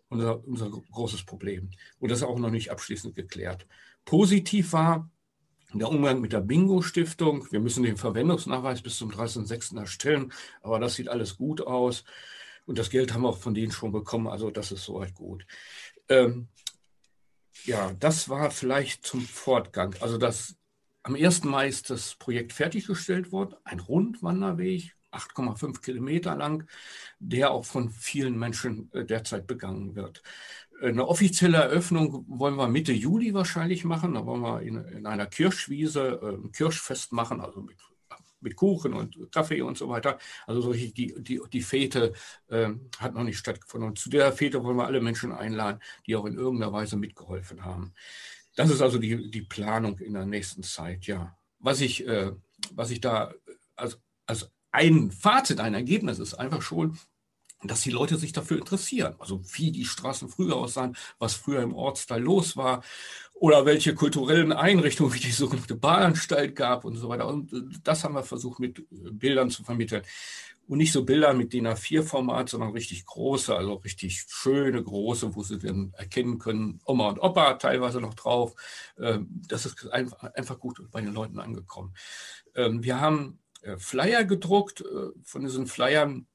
unser, 0.09 0.45
unser 0.47 0.71
großes 0.71 1.25
Problem. 1.25 1.71
Und 1.99 2.11
das 2.11 2.19
ist 2.19 2.25
auch 2.25 2.39
noch 2.39 2.51
nicht 2.51 2.71
abschließend 2.71 3.15
geklärt. 3.15 3.67
Positiv 4.05 4.73
war 4.73 5.11
der 5.73 5.89
Umgang 5.89 6.21
mit 6.21 6.33
der 6.33 6.41
Bingo-Stiftung. 6.41 7.47
Wir 7.51 7.61
müssen 7.61 7.83
den 7.83 7.97
Verwendungsnachweis 7.97 8.83
bis 8.83 8.97
zum 8.97 9.11
30.06. 9.11 9.79
erstellen, 9.79 10.33
aber 10.63 10.79
das 10.79 10.95
sieht 10.95 11.09
alles 11.09 11.37
gut 11.37 11.61
aus. 11.67 12.05
Und 12.67 12.79
das 12.79 12.91
Geld 12.91 13.13
haben 13.13 13.23
wir 13.23 13.29
auch 13.29 13.39
von 13.39 13.55
denen 13.55 13.73
schon 13.73 13.93
bekommen, 13.93 14.27
also 14.27 14.51
das 14.51 14.73
ist 14.73 14.85
soweit 14.85 15.15
gut. 15.15 15.47
Ähm, 16.09 16.49
ja, 17.65 17.93
das 17.99 18.29
war 18.29 18.51
vielleicht 18.51 19.07
zum 19.07 19.21
Fortgang. 19.21 19.95
Also 20.01 20.19
das, 20.19 20.57
am 21.03 21.15
1. 21.15 21.45
Mai 21.45 21.69
ist 21.69 21.91
das 21.91 22.17
Projekt 22.17 22.53
fertiggestellt 22.53 23.33
worden, 23.33 23.55
ein 23.65 23.81
Rundwanderweg, 23.81 24.96
8,5 25.13 25.81
Kilometer 25.81 26.35
lang, 26.37 26.69
der 27.19 27.51
auch 27.51 27.65
von 27.65 27.91
vielen 27.91 28.39
Menschen 28.39 28.91
äh, 28.93 29.05
derzeit 29.05 29.47
begangen 29.47 29.95
wird. 29.95 30.23
Eine 30.83 31.09
offizielle 31.09 31.57
Eröffnung 31.57 32.27
wollen 32.29 32.57
wir 32.57 32.69
Mitte 32.69 32.93
Juli 32.93 33.33
wahrscheinlich 33.33 33.85
machen. 33.85 34.15
Da 34.15 34.27
wollen 34.27 34.43
wir 34.43 34.61
in, 34.61 34.77
in 34.85 35.07
einer 35.07 35.27
Kirschwiese 35.27 36.21
äh, 36.23 36.35
ein 36.35 36.53
Kirschfest 36.53 37.13
machen, 37.13 37.41
also 37.41 37.61
mit 37.63 37.77
mit 38.41 38.57
Kuchen 38.57 38.95
und 38.95 39.33
Kaffee 39.33 39.63
und 39.63 39.77
so 39.77 39.89
weiter. 39.89 40.19
Also 40.47 40.61
so 40.61 40.73
die, 40.73 40.93
die, 40.93 41.41
die 41.53 41.61
Fete 41.61 42.13
äh, 42.49 42.69
hat 42.99 43.15
noch 43.15 43.25
nicht 43.25 43.39
stattgefunden. 43.39 43.91
Und 43.91 43.99
zu 43.99 44.09
der 44.11 44.33
Fete 44.33 44.63
wollen 44.63 44.77
wir 44.77 44.87
alle 44.87 45.01
Menschen 45.01 45.33
einladen, 45.33 45.81
die 46.07 46.17
auch 46.17 46.27
in 46.27 46.37
irgendeiner 46.37 46.73
Weise 46.73 46.97
mitgeholfen 46.97 47.65
haben. 47.65 47.93
Das 48.55 48.71
ist 48.71 48.81
also 48.81 48.99
die, 48.99 49.31
die 49.31 49.43
Planung 49.43 49.99
in 49.99 50.15
der 50.15 50.27
nächsten 50.27 50.63
Zeit, 50.63 51.07
ja. 51.07 51.37
Was 51.59 51.81
ich, 51.81 52.07
äh, 52.07 52.33
was 52.73 52.91
ich 52.91 53.01
da 53.01 53.35
als, 53.75 54.01
als 54.27 54.51
ein 54.73 55.11
Fazit, 55.11 55.61
ein 55.61 55.75
Ergebnis 55.75 56.19
ist 56.19 56.35
einfach 56.35 56.63
schon, 56.63 56.99
dass 57.63 57.83
die 57.83 57.91
Leute 57.91 58.17
sich 58.17 58.33
dafür 58.33 58.59
interessieren. 58.59 59.15
Also 59.19 59.43
wie 59.55 59.73
die 59.73 59.85
Straßen 59.85 60.29
früher 60.29 60.57
aussahen, 60.57 60.97
was 61.19 61.35
früher 61.35 61.63
im 61.63 61.75
Ortsteil 61.75 62.23
los 62.23 62.57
war 62.57 62.83
oder 63.35 63.67
welche 63.67 63.95
kulturellen 63.95 64.53
Einrichtungen 64.53 65.13
wie 65.15 65.21
die 65.21 65.31
sogenannte 65.31 65.75
Bahnanstalt 65.75 66.57
gab 66.57 66.85
und 66.85 66.97
so 66.97 67.09
weiter. 67.09 67.27
Und 67.27 67.53
äh, 67.53 67.63
das 67.83 68.05
haben 68.05 68.15
wir 68.15 68.23
versucht 68.23 68.61
mit 68.61 68.79
äh, 68.79 69.11
Bildern 69.11 69.51
zu 69.51 69.63
vermitteln. 69.63 70.03
Und 70.69 70.79
nicht 70.79 70.93
so 70.93 71.05
Bilder 71.05 71.33
mit 71.33 71.53
DIN 71.53 71.69
A4-Format, 71.69 72.49
sondern 72.49 72.73
richtig 72.73 73.05
große, 73.05 73.55
also 73.55 73.75
richtig 73.75 74.25
schöne, 74.29 74.83
große, 74.83 75.37
wo 75.37 75.43
sie 75.45 75.59
dann 75.59 75.93
erkennen 75.97 76.39
können, 76.39 76.81
Oma 76.85 77.11
und 77.11 77.21
Opa 77.21 77.55
teilweise 77.55 78.01
noch 78.01 78.15
drauf. 78.15 78.55
Ähm, 78.99 79.29
das 79.49 79.65
ist 79.65 79.87
einfach 79.93 80.59
gut 80.59 80.91
bei 80.91 81.01
den 81.01 81.13
Leuten 81.13 81.39
angekommen. 81.39 81.95
Ähm, 82.57 82.83
wir 82.83 83.01
haben 83.01 83.39
Flyer 83.79 84.25
gedruckt. 84.25 84.85
Von 85.25 85.43
diesen 85.43 85.67
Flyern 85.67 86.27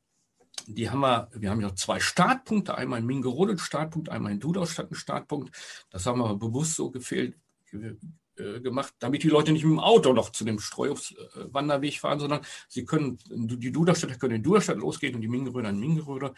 die 0.67 0.89
haben 0.89 1.01
wir, 1.01 1.29
wir 1.33 1.50
haben 1.50 1.61
ja 1.61 1.73
zwei 1.75 2.00
Startpunkte, 2.00 2.75
einmal 2.75 3.00
in 3.00 3.05
Mingerode 3.05 3.57
Startpunkt, 3.57 4.09
einmal 4.09 4.31
in 4.31 4.39
Dudaustadt 4.39 4.88
einen 4.88 4.95
Startpunkt. 4.95 5.55
Das 5.89 6.05
haben 6.05 6.19
wir 6.19 6.35
bewusst 6.35 6.75
so 6.75 6.91
gefehlt, 6.91 7.35
äh, 7.73 8.59
gemacht, 8.61 8.93
damit 9.00 9.23
die 9.23 9.29
Leute 9.29 9.51
nicht 9.51 9.63
mit 9.63 9.73
dem 9.73 9.79
Auto 9.79 10.13
noch 10.13 10.29
zu 10.31 10.45
dem 10.45 10.59
Streuobstwanderweg 10.59 12.00
fahren, 12.00 12.19
sondern 12.19 12.41
sie 12.67 12.85
können, 12.85 13.17
die 13.29 13.71
Duderstädter 13.71 14.15
können 14.15 14.35
in 14.35 14.43
Duderstadt 14.43 14.77
losgehen 14.77 15.15
und 15.15 15.21
die 15.21 15.27
Mingeröder 15.27 15.69
in 15.69 15.79
Mingeröder. 15.79 16.33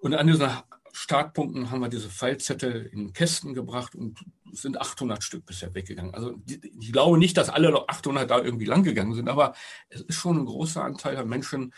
Und 0.00 0.14
an 0.14 0.26
diesen 0.26 0.48
Startpunkten 0.92 1.70
haben 1.70 1.80
wir 1.80 1.88
diese 1.88 2.10
Fallzettel 2.10 2.86
in 2.86 3.12
Kästen 3.12 3.54
gebracht 3.54 3.94
und 3.94 4.18
sind 4.52 4.80
800 4.80 5.22
Stück 5.22 5.46
bisher 5.46 5.74
weggegangen. 5.74 6.14
Also 6.14 6.34
ich 6.46 6.92
glaube 6.92 7.18
nicht, 7.18 7.36
dass 7.36 7.48
alle 7.48 7.88
800 7.88 8.30
da 8.30 8.40
irgendwie 8.40 8.64
langgegangen 8.64 9.14
sind, 9.14 9.28
aber 9.28 9.54
es 9.88 10.00
ist 10.00 10.16
schon 10.16 10.38
ein 10.38 10.46
großer 10.46 10.82
Anteil 10.82 11.14
der 11.14 11.24
Menschen, 11.24 11.72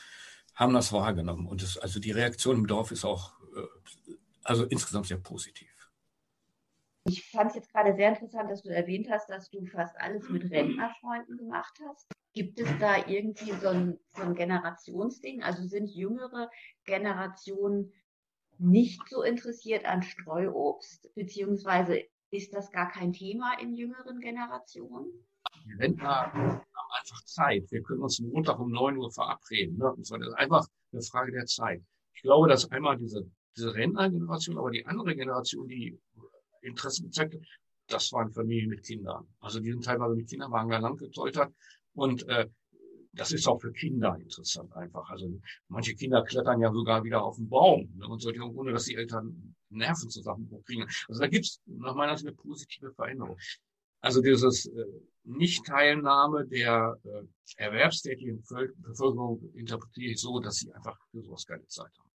haben 0.55 0.75
das 0.75 0.93
wahrgenommen. 0.93 1.47
Und 1.47 1.63
das, 1.63 1.79
also 1.79 1.99
die 1.99 2.11
Reaktion 2.11 2.57
im 2.57 2.67
Dorf 2.67 2.91
ist 2.91 3.05
auch 3.05 3.33
äh, 3.57 4.15
also 4.45 4.65
insgesamt 4.65 5.07
sehr 5.07 5.19
positiv. 5.19 5.69
Ich 7.05 7.29
fand 7.31 7.51
es 7.51 7.57
jetzt 7.57 7.73
gerade 7.73 7.95
sehr 7.97 8.11
interessant, 8.11 8.51
dass 8.51 8.63
du 8.63 8.69
erwähnt 8.69 9.09
hast, 9.11 9.29
dass 9.29 9.51
du 9.51 9.65
fast 9.67 9.97
alles 10.01 10.29
mit 10.29 10.51
Rentnerfreunden 10.51 11.37
gemacht 11.37 11.77
hast. 11.89 12.07
Gibt 12.33 12.61
es 12.61 12.69
da 12.79 12.97
irgendwie 13.07 13.53
so 13.53 13.69
ein, 13.69 13.99
so 14.15 14.23
ein 14.23 14.35
Generationsding? 14.35 15.43
Also 15.43 15.67
sind 15.67 15.89
jüngere 15.91 16.49
Generationen 16.85 17.93
nicht 18.63 19.01
so 19.09 19.23
interessiert 19.23 19.85
an 19.85 20.03
Streuobst, 20.03 21.13
beziehungsweise 21.15 22.03
ist 22.31 22.55
das 22.55 22.71
gar 22.71 22.91
kein 22.91 23.13
Thema 23.13 23.59
in 23.61 23.75
jüngeren 23.75 24.21
Generationen? 24.21 25.11
Die 25.67 25.75
Rentner 25.75 26.33
haben 26.33 26.61
einfach 26.99 27.25
Zeit. 27.25 27.71
Wir 27.71 27.83
können 27.83 28.01
uns 28.01 28.21
Montag 28.21 28.59
um 28.59 28.71
9 28.71 28.97
Uhr 28.97 29.11
verabreden. 29.13 29.77
Ne? 29.77 29.93
Das 29.97 30.11
ist 30.11 30.35
einfach 30.37 30.67
eine 30.93 31.03
Frage 31.03 31.33
der 31.33 31.47
Zeit. 31.47 31.83
Ich 32.15 32.23
glaube, 32.23 32.49
dass 32.49 32.71
einmal 32.71 32.97
diese, 32.97 33.29
diese 33.57 33.75
Rentnergeneration, 33.75 34.59
aber 34.59 34.71
die 34.71 34.87
andere 34.87 35.15
Generation, 35.15 35.69
die 35.69 35.99
Interesse 36.63 37.03
gezeigt 37.03 37.35
hat, 37.35 37.41
das 37.89 38.13
waren 38.13 38.33
Familien 38.33 38.71
mit 38.71 38.85
Kindern. 38.85 39.27
Also 39.41 39.61
die 39.61 39.73
sind 39.73 39.85
teilweise 39.85 40.15
mit 40.15 40.29
Kinderwagen 40.29 40.71
da 40.71 40.79
lang 40.79 40.97
getäutert. 40.97 41.53
Und 41.95 42.27
äh, 42.29 42.49
das 43.13 43.33
ist 43.33 43.47
auch 43.47 43.61
für 43.61 43.73
Kinder 43.73 44.17
interessant 44.19 44.75
einfach. 44.75 45.09
Also 45.11 45.41
manche 45.69 45.95
Kinder 45.95 46.25
klettern 46.25 46.61
ja 46.61 46.73
sogar 46.73 47.05
wieder 47.05 47.23
auf 47.23 47.37
den 47.37 47.49
Baum 47.49 47.93
ne, 47.97 48.07
und 48.07 48.21
so, 48.21 48.31
ohne 48.31 48.73
dass 48.73 48.85
die 48.85 48.95
Eltern 48.95 49.55
Nerven 49.69 50.09
zusammenkriegen. 50.09 50.87
Also 51.09 51.21
da 51.21 51.29
gibt's 51.29 51.61
nach 51.67 51.95
meiner 51.95 52.17
Sicht 52.17 52.29
eine 52.29 52.37
positive 52.37 52.93
Veränderung. 52.93 53.39
Also 54.01 54.21
dieses 54.21 54.67
äh, 54.67 54.85
Nicht-Teilnahme 55.25 56.47
der 56.47 56.99
äh, 57.05 57.23
erwerbstätigen 57.57 58.43
Bevölkerung 58.79 59.53
interpretiere 59.55 60.13
ich 60.13 60.21
so, 60.21 60.41
dass 60.41 60.57
sie 60.57 60.73
einfach 60.73 60.99
für 61.11 61.23
sowas 61.23 61.47
keine 61.47 61.67
Zeit 61.67 61.93
haben. 61.99 62.11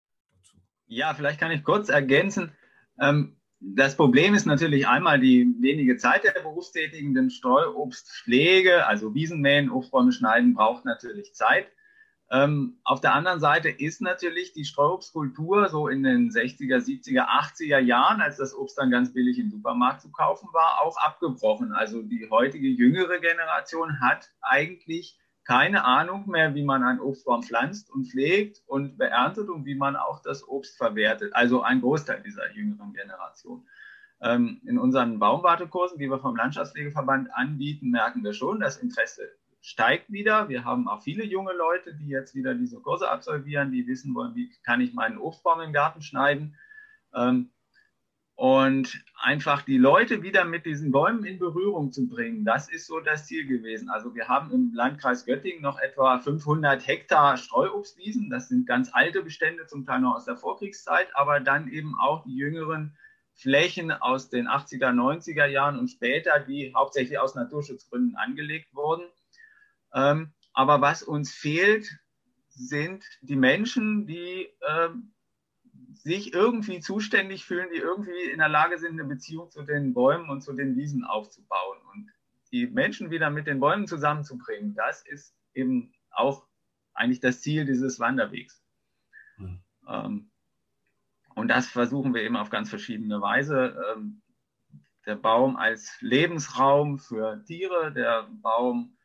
Ja, 0.86 1.14
vielleicht 1.14 1.40
kann 1.40 1.50
ich 1.50 1.62
kurz 1.62 1.88
ergänzen. 1.88 2.52
Ähm, 3.00 3.36
das 3.60 3.96
Problem 3.96 4.34
ist 4.34 4.46
natürlich 4.46 4.86
einmal 4.86 5.18
die 5.18 5.54
wenige 5.60 5.96
Zeit 5.96 6.24
der 6.24 6.32
Berufstätigen, 6.42 7.14
denn 7.14 7.30
Streuobstpflege, 7.30 8.86
also 8.86 9.14
Wiesenmähen, 9.14 9.70
Obstbäume 9.70 10.12
schneiden, 10.12 10.54
braucht 10.54 10.84
natürlich 10.84 11.34
Zeit. 11.34 11.66
Ähm, 12.30 12.80
auf 12.84 13.00
der 13.00 13.14
anderen 13.14 13.40
Seite 13.40 13.68
ist 13.68 14.02
natürlich 14.02 14.52
die 14.52 14.64
Streuobstkultur 14.64 15.68
so 15.68 15.88
in 15.88 16.02
den 16.02 16.30
60er, 16.30 16.78
70er, 16.78 17.28
80er 17.28 17.78
Jahren, 17.78 18.20
als 18.20 18.36
das 18.36 18.54
Obst 18.54 18.76
dann 18.78 18.90
ganz 18.90 19.12
billig 19.12 19.38
im 19.38 19.50
Supermarkt 19.50 20.02
zu 20.02 20.10
kaufen 20.10 20.48
war, 20.52 20.82
auch 20.82 20.96
abgebrochen. 20.98 21.72
Also 21.72 22.02
die 22.02 22.28
heutige 22.28 22.68
jüngere 22.68 23.20
Generation 23.20 24.00
hat 24.00 24.30
eigentlich 24.40 25.16
keine 25.46 25.84
Ahnung 25.84 26.28
mehr, 26.28 26.56
wie 26.56 26.64
man 26.64 26.82
einen 26.82 26.98
Obstbaum 26.98 27.44
pflanzt 27.44 27.88
und 27.92 28.06
pflegt 28.06 28.62
und 28.66 28.98
beerntet 28.98 29.48
und 29.48 29.64
wie 29.64 29.76
man 29.76 29.94
auch 29.94 30.20
das 30.20 30.46
Obst 30.48 30.76
verwertet. 30.76 31.34
Also 31.36 31.62
ein 31.62 31.80
Großteil 31.80 32.20
dieser 32.22 32.50
jüngeren 32.52 32.92
Generation. 32.92 33.64
Ähm, 34.20 34.60
in 34.64 34.76
unseren 34.76 35.20
Baumwartekursen, 35.20 35.98
die 35.98 36.10
wir 36.10 36.18
vom 36.18 36.34
Landschaftspflegeverband 36.34 37.32
anbieten, 37.32 37.90
merken 37.90 38.24
wir 38.24 38.32
schon, 38.32 38.58
das 38.58 38.78
Interesse 38.78 39.30
steigt 39.60 40.10
wieder. 40.10 40.48
Wir 40.48 40.64
haben 40.64 40.88
auch 40.88 41.02
viele 41.02 41.24
junge 41.24 41.52
Leute, 41.52 41.94
die 41.94 42.08
jetzt 42.08 42.34
wieder 42.34 42.54
diese 42.54 42.80
Kurse 42.80 43.08
absolvieren, 43.08 43.70
die 43.70 43.86
wissen 43.86 44.16
wollen, 44.16 44.34
wie 44.34 44.50
kann 44.64 44.80
ich 44.80 44.94
meinen 44.94 45.18
Obstbaum 45.18 45.60
im 45.60 45.72
Garten 45.72 46.02
schneiden. 46.02 46.56
Ähm, 47.14 47.50
und 48.36 49.02
einfach 49.18 49.62
die 49.62 49.78
Leute 49.78 50.22
wieder 50.22 50.44
mit 50.44 50.66
diesen 50.66 50.92
Bäumen 50.92 51.24
in 51.24 51.38
Berührung 51.38 51.90
zu 51.90 52.06
bringen, 52.06 52.44
das 52.44 52.68
ist 52.68 52.86
so 52.86 53.00
das 53.00 53.26
Ziel 53.26 53.46
gewesen. 53.46 53.88
Also 53.88 54.14
wir 54.14 54.28
haben 54.28 54.52
im 54.52 54.74
Landkreis 54.74 55.24
Göttingen 55.24 55.62
noch 55.62 55.78
etwa 55.78 56.18
500 56.18 56.86
Hektar 56.86 57.38
Streuobstwiesen. 57.38 58.28
Das 58.28 58.48
sind 58.48 58.66
ganz 58.66 58.90
alte 58.92 59.22
Bestände, 59.22 59.66
zum 59.66 59.86
Teil 59.86 60.00
noch 60.00 60.16
aus 60.16 60.26
der 60.26 60.36
Vorkriegszeit, 60.36 61.08
aber 61.14 61.40
dann 61.40 61.68
eben 61.68 61.98
auch 61.98 62.24
die 62.24 62.36
jüngeren 62.36 62.94
Flächen 63.32 63.90
aus 63.90 64.28
den 64.28 64.48
80er, 64.48 64.92
90er 64.92 65.46
Jahren 65.46 65.78
und 65.78 65.88
später, 65.88 66.38
die 66.38 66.74
hauptsächlich 66.74 67.18
aus 67.18 67.34
Naturschutzgründen 67.34 68.16
angelegt 68.16 68.74
wurden. 68.74 69.06
Ähm, 69.94 70.34
aber 70.52 70.82
was 70.82 71.02
uns 71.02 71.32
fehlt, 71.32 71.88
sind 72.48 73.02
die 73.22 73.36
Menschen, 73.36 74.06
die 74.06 74.48
ähm, 74.68 75.12
sich 75.98 76.32
irgendwie 76.32 76.80
zuständig 76.80 77.44
fühlen, 77.44 77.68
die 77.72 77.78
irgendwie 77.78 78.30
in 78.30 78.38
der 78.38 78.48
Lage 78.48 78.78
sind, 78.78 78.92
eine 78.92 79.04
Beziehung 79.04 79.50
zu 79.50 79.62
den 79.62 79.94
Bäumen 79.94 80.30
und 80.30 80.42
zu 80.42 80.52
den 80.52 80.76
Wiesen 80.76 81.04
aufzubauen. 81.04 81.78
Und 81.92 82.10
die 82.52 82.66
Menschen 82.66 83.10
wieder 83.10 83.30
mit 83.30 83.46
den 83.46 83.60
Bäumen 83.60 83.86
zusammenzubringen, 83.86 84.74
das 84.74 85.04
ist 85.06 85.34
eben 85.54 85.92
auch 86.10 86.46
eigentlich 86.94 87.20
das 87.20 87.42
Ziel 87.42 87.64
dieses 87.64 88.00
Wanderwegs. 88.00 88.62
Mhm. 89.36 89.60
Ähm, 89.88 90.30
und 91.34 91.48
das 91.48 91.66
versuchen 91.66 92.14
wir 92.14 92.22
eben 92.22 92.36
auf 92.36 92.50
ganz 92.50 92.70
verschiedene 92.70 93.20
Weise. 93.20 93.76
Ähm, 93.94 94.22
der 95.04 95.16
Baum 95.16 95.56
als 95.56 96.00
Lebensraum 96.00 96.98
für 96.98 97.44
Tiere, 97.44 97.92
der 97.92 98.28
Baum 98.42 98.96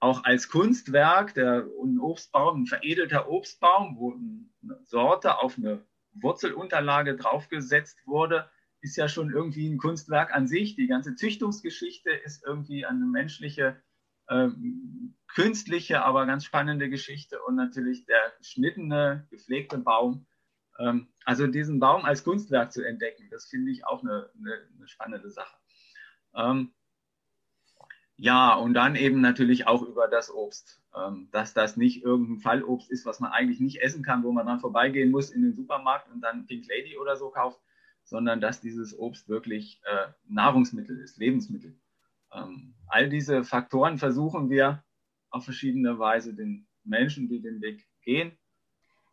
auch 0.00 0.24
als 0.24 0.48
Kunstwerk, 0.48 1.34
der 1.34 1.66
ein 1.82 1.98
Obstbaum, 1.98 2.62
ein 2.62 2.66
veredelter 2.66 3.28
Obstbaum, 3.28 3.96
wo 3.96 4.12
eine 4.12 4.84
Sorte 4.84 5.40
auf 5.40 5.58
eine 5.58 5.84
Wurzelunterlage 6.14 7.16
draufgesetzt 7.16 8.06
wurde, 8.06 8.48
ist 8.80 8.96
ja 8.96 9.08
schon 9.08 9.30
irgendwie 9.30 9.68
ein 9.68 9.78
Kunstwerk 9.78 10.34
an 10.34 10.46
sich. 10.46 10.76
Die 10.76 10.86
ganze 10.86 11.14
Züchtungsgeschichte 11.14 12.10
ist 12.10 12.44
irgendwie 12.44 12.84
eine 12.84 13.06
menschliche, 13.06 13.82
äh, 14.28 14.48
künstliche, 15.26 16.04
aber 16.04 16.26
ganz 16.26 16.44
spannende 16.44 16.88
Geschichte 16.90 17.40
und 17.42 17.56
natürlich 17.56 18.04
der 18.06 18.20
geschnittene, 18.38 19.26
gepflegte 19.30 19.78
Baum. 19.78 20.26
Ähm, 20.78 21.08
also 21.24 21.46
diesen 21.46 21.80
Baum 21.80 22.04
als 22.04 22.24
Kunstwerk 22.24 22.72
zu 22.72 22.82
entdecken, 22.82 23.28
das 23.30 23.46
finde 23.46 23.72
ich 23.72 23.86
auch 23.86 24.02
eine, 24.02 24.30
eine, 24.38 24.68
eine 24.76 24.88
spannende 24.88 25.30
Sache. 25.30 25.56
Ähm, 26.34 26.72
ja, 28.16 28.54
und 28.54 28.74
dann 28.74 28.96
eben 28.96 29.20
natürlich 29.20 29.66
auch 29.66 29.82
über 29.82 30.08
das 30.08 30.32
Obst. 30.32 30.80
Ähm, 30.96 31.28
dass 31.32 31.54
das 31.54 31.76
nicht 31.76 32.04
irgendein 32.04 32.38
Fallobst 32.38 32.88
ist, 32.88 33.04
was 33.04 33.18
man 33.18 33.32
eigentlich 33.32 33.58
nicht 33.58 33.82
essen 33.82 34.04
kann, 34.04 34.22
wo 34.22 34.30
man 34.30 34.46
dran 34.46 34.60
vorbeigehen 34.60 35.10
muss 35.10 35.30
in 35.30 35.42
den 35.42 35.54
Supermarkt 35.54 36.08
und 36.12 36.20
dann 36.20 36.46
Pink 36.46 36.66
Lady 36.68 36.96
oder 36.96 37.16
so 37.16 37.30
kauft, 37.30 37.60
sondern 38.04 38.40
dass 38.40 38.60
dieses 38.60 38.96
Obst 38.96 39.28
wirklich 39.28 39.80
äh, 39.86 40.12
Nahrungsmittel 40.28 40.96
ist, 41.00 41.18
Lebensmittel. 41.18 41.76
Ähm, 42.32 42.76
all 42.86 43.08
diese 43.08 43.42
Faktoren 43.42 43.98
versuchen 43.98 44.50
wir 44.50 44.84
auf 45.30 45.44
verschiedene 45.44 45.98
Weise 45.98 46.32
den 46.32 46.68
Menschen, 46.84 47.28
die 47.28 47.42
den 47.42 47.60
Weg 47.60 47.84
gehen, 48.02 48.38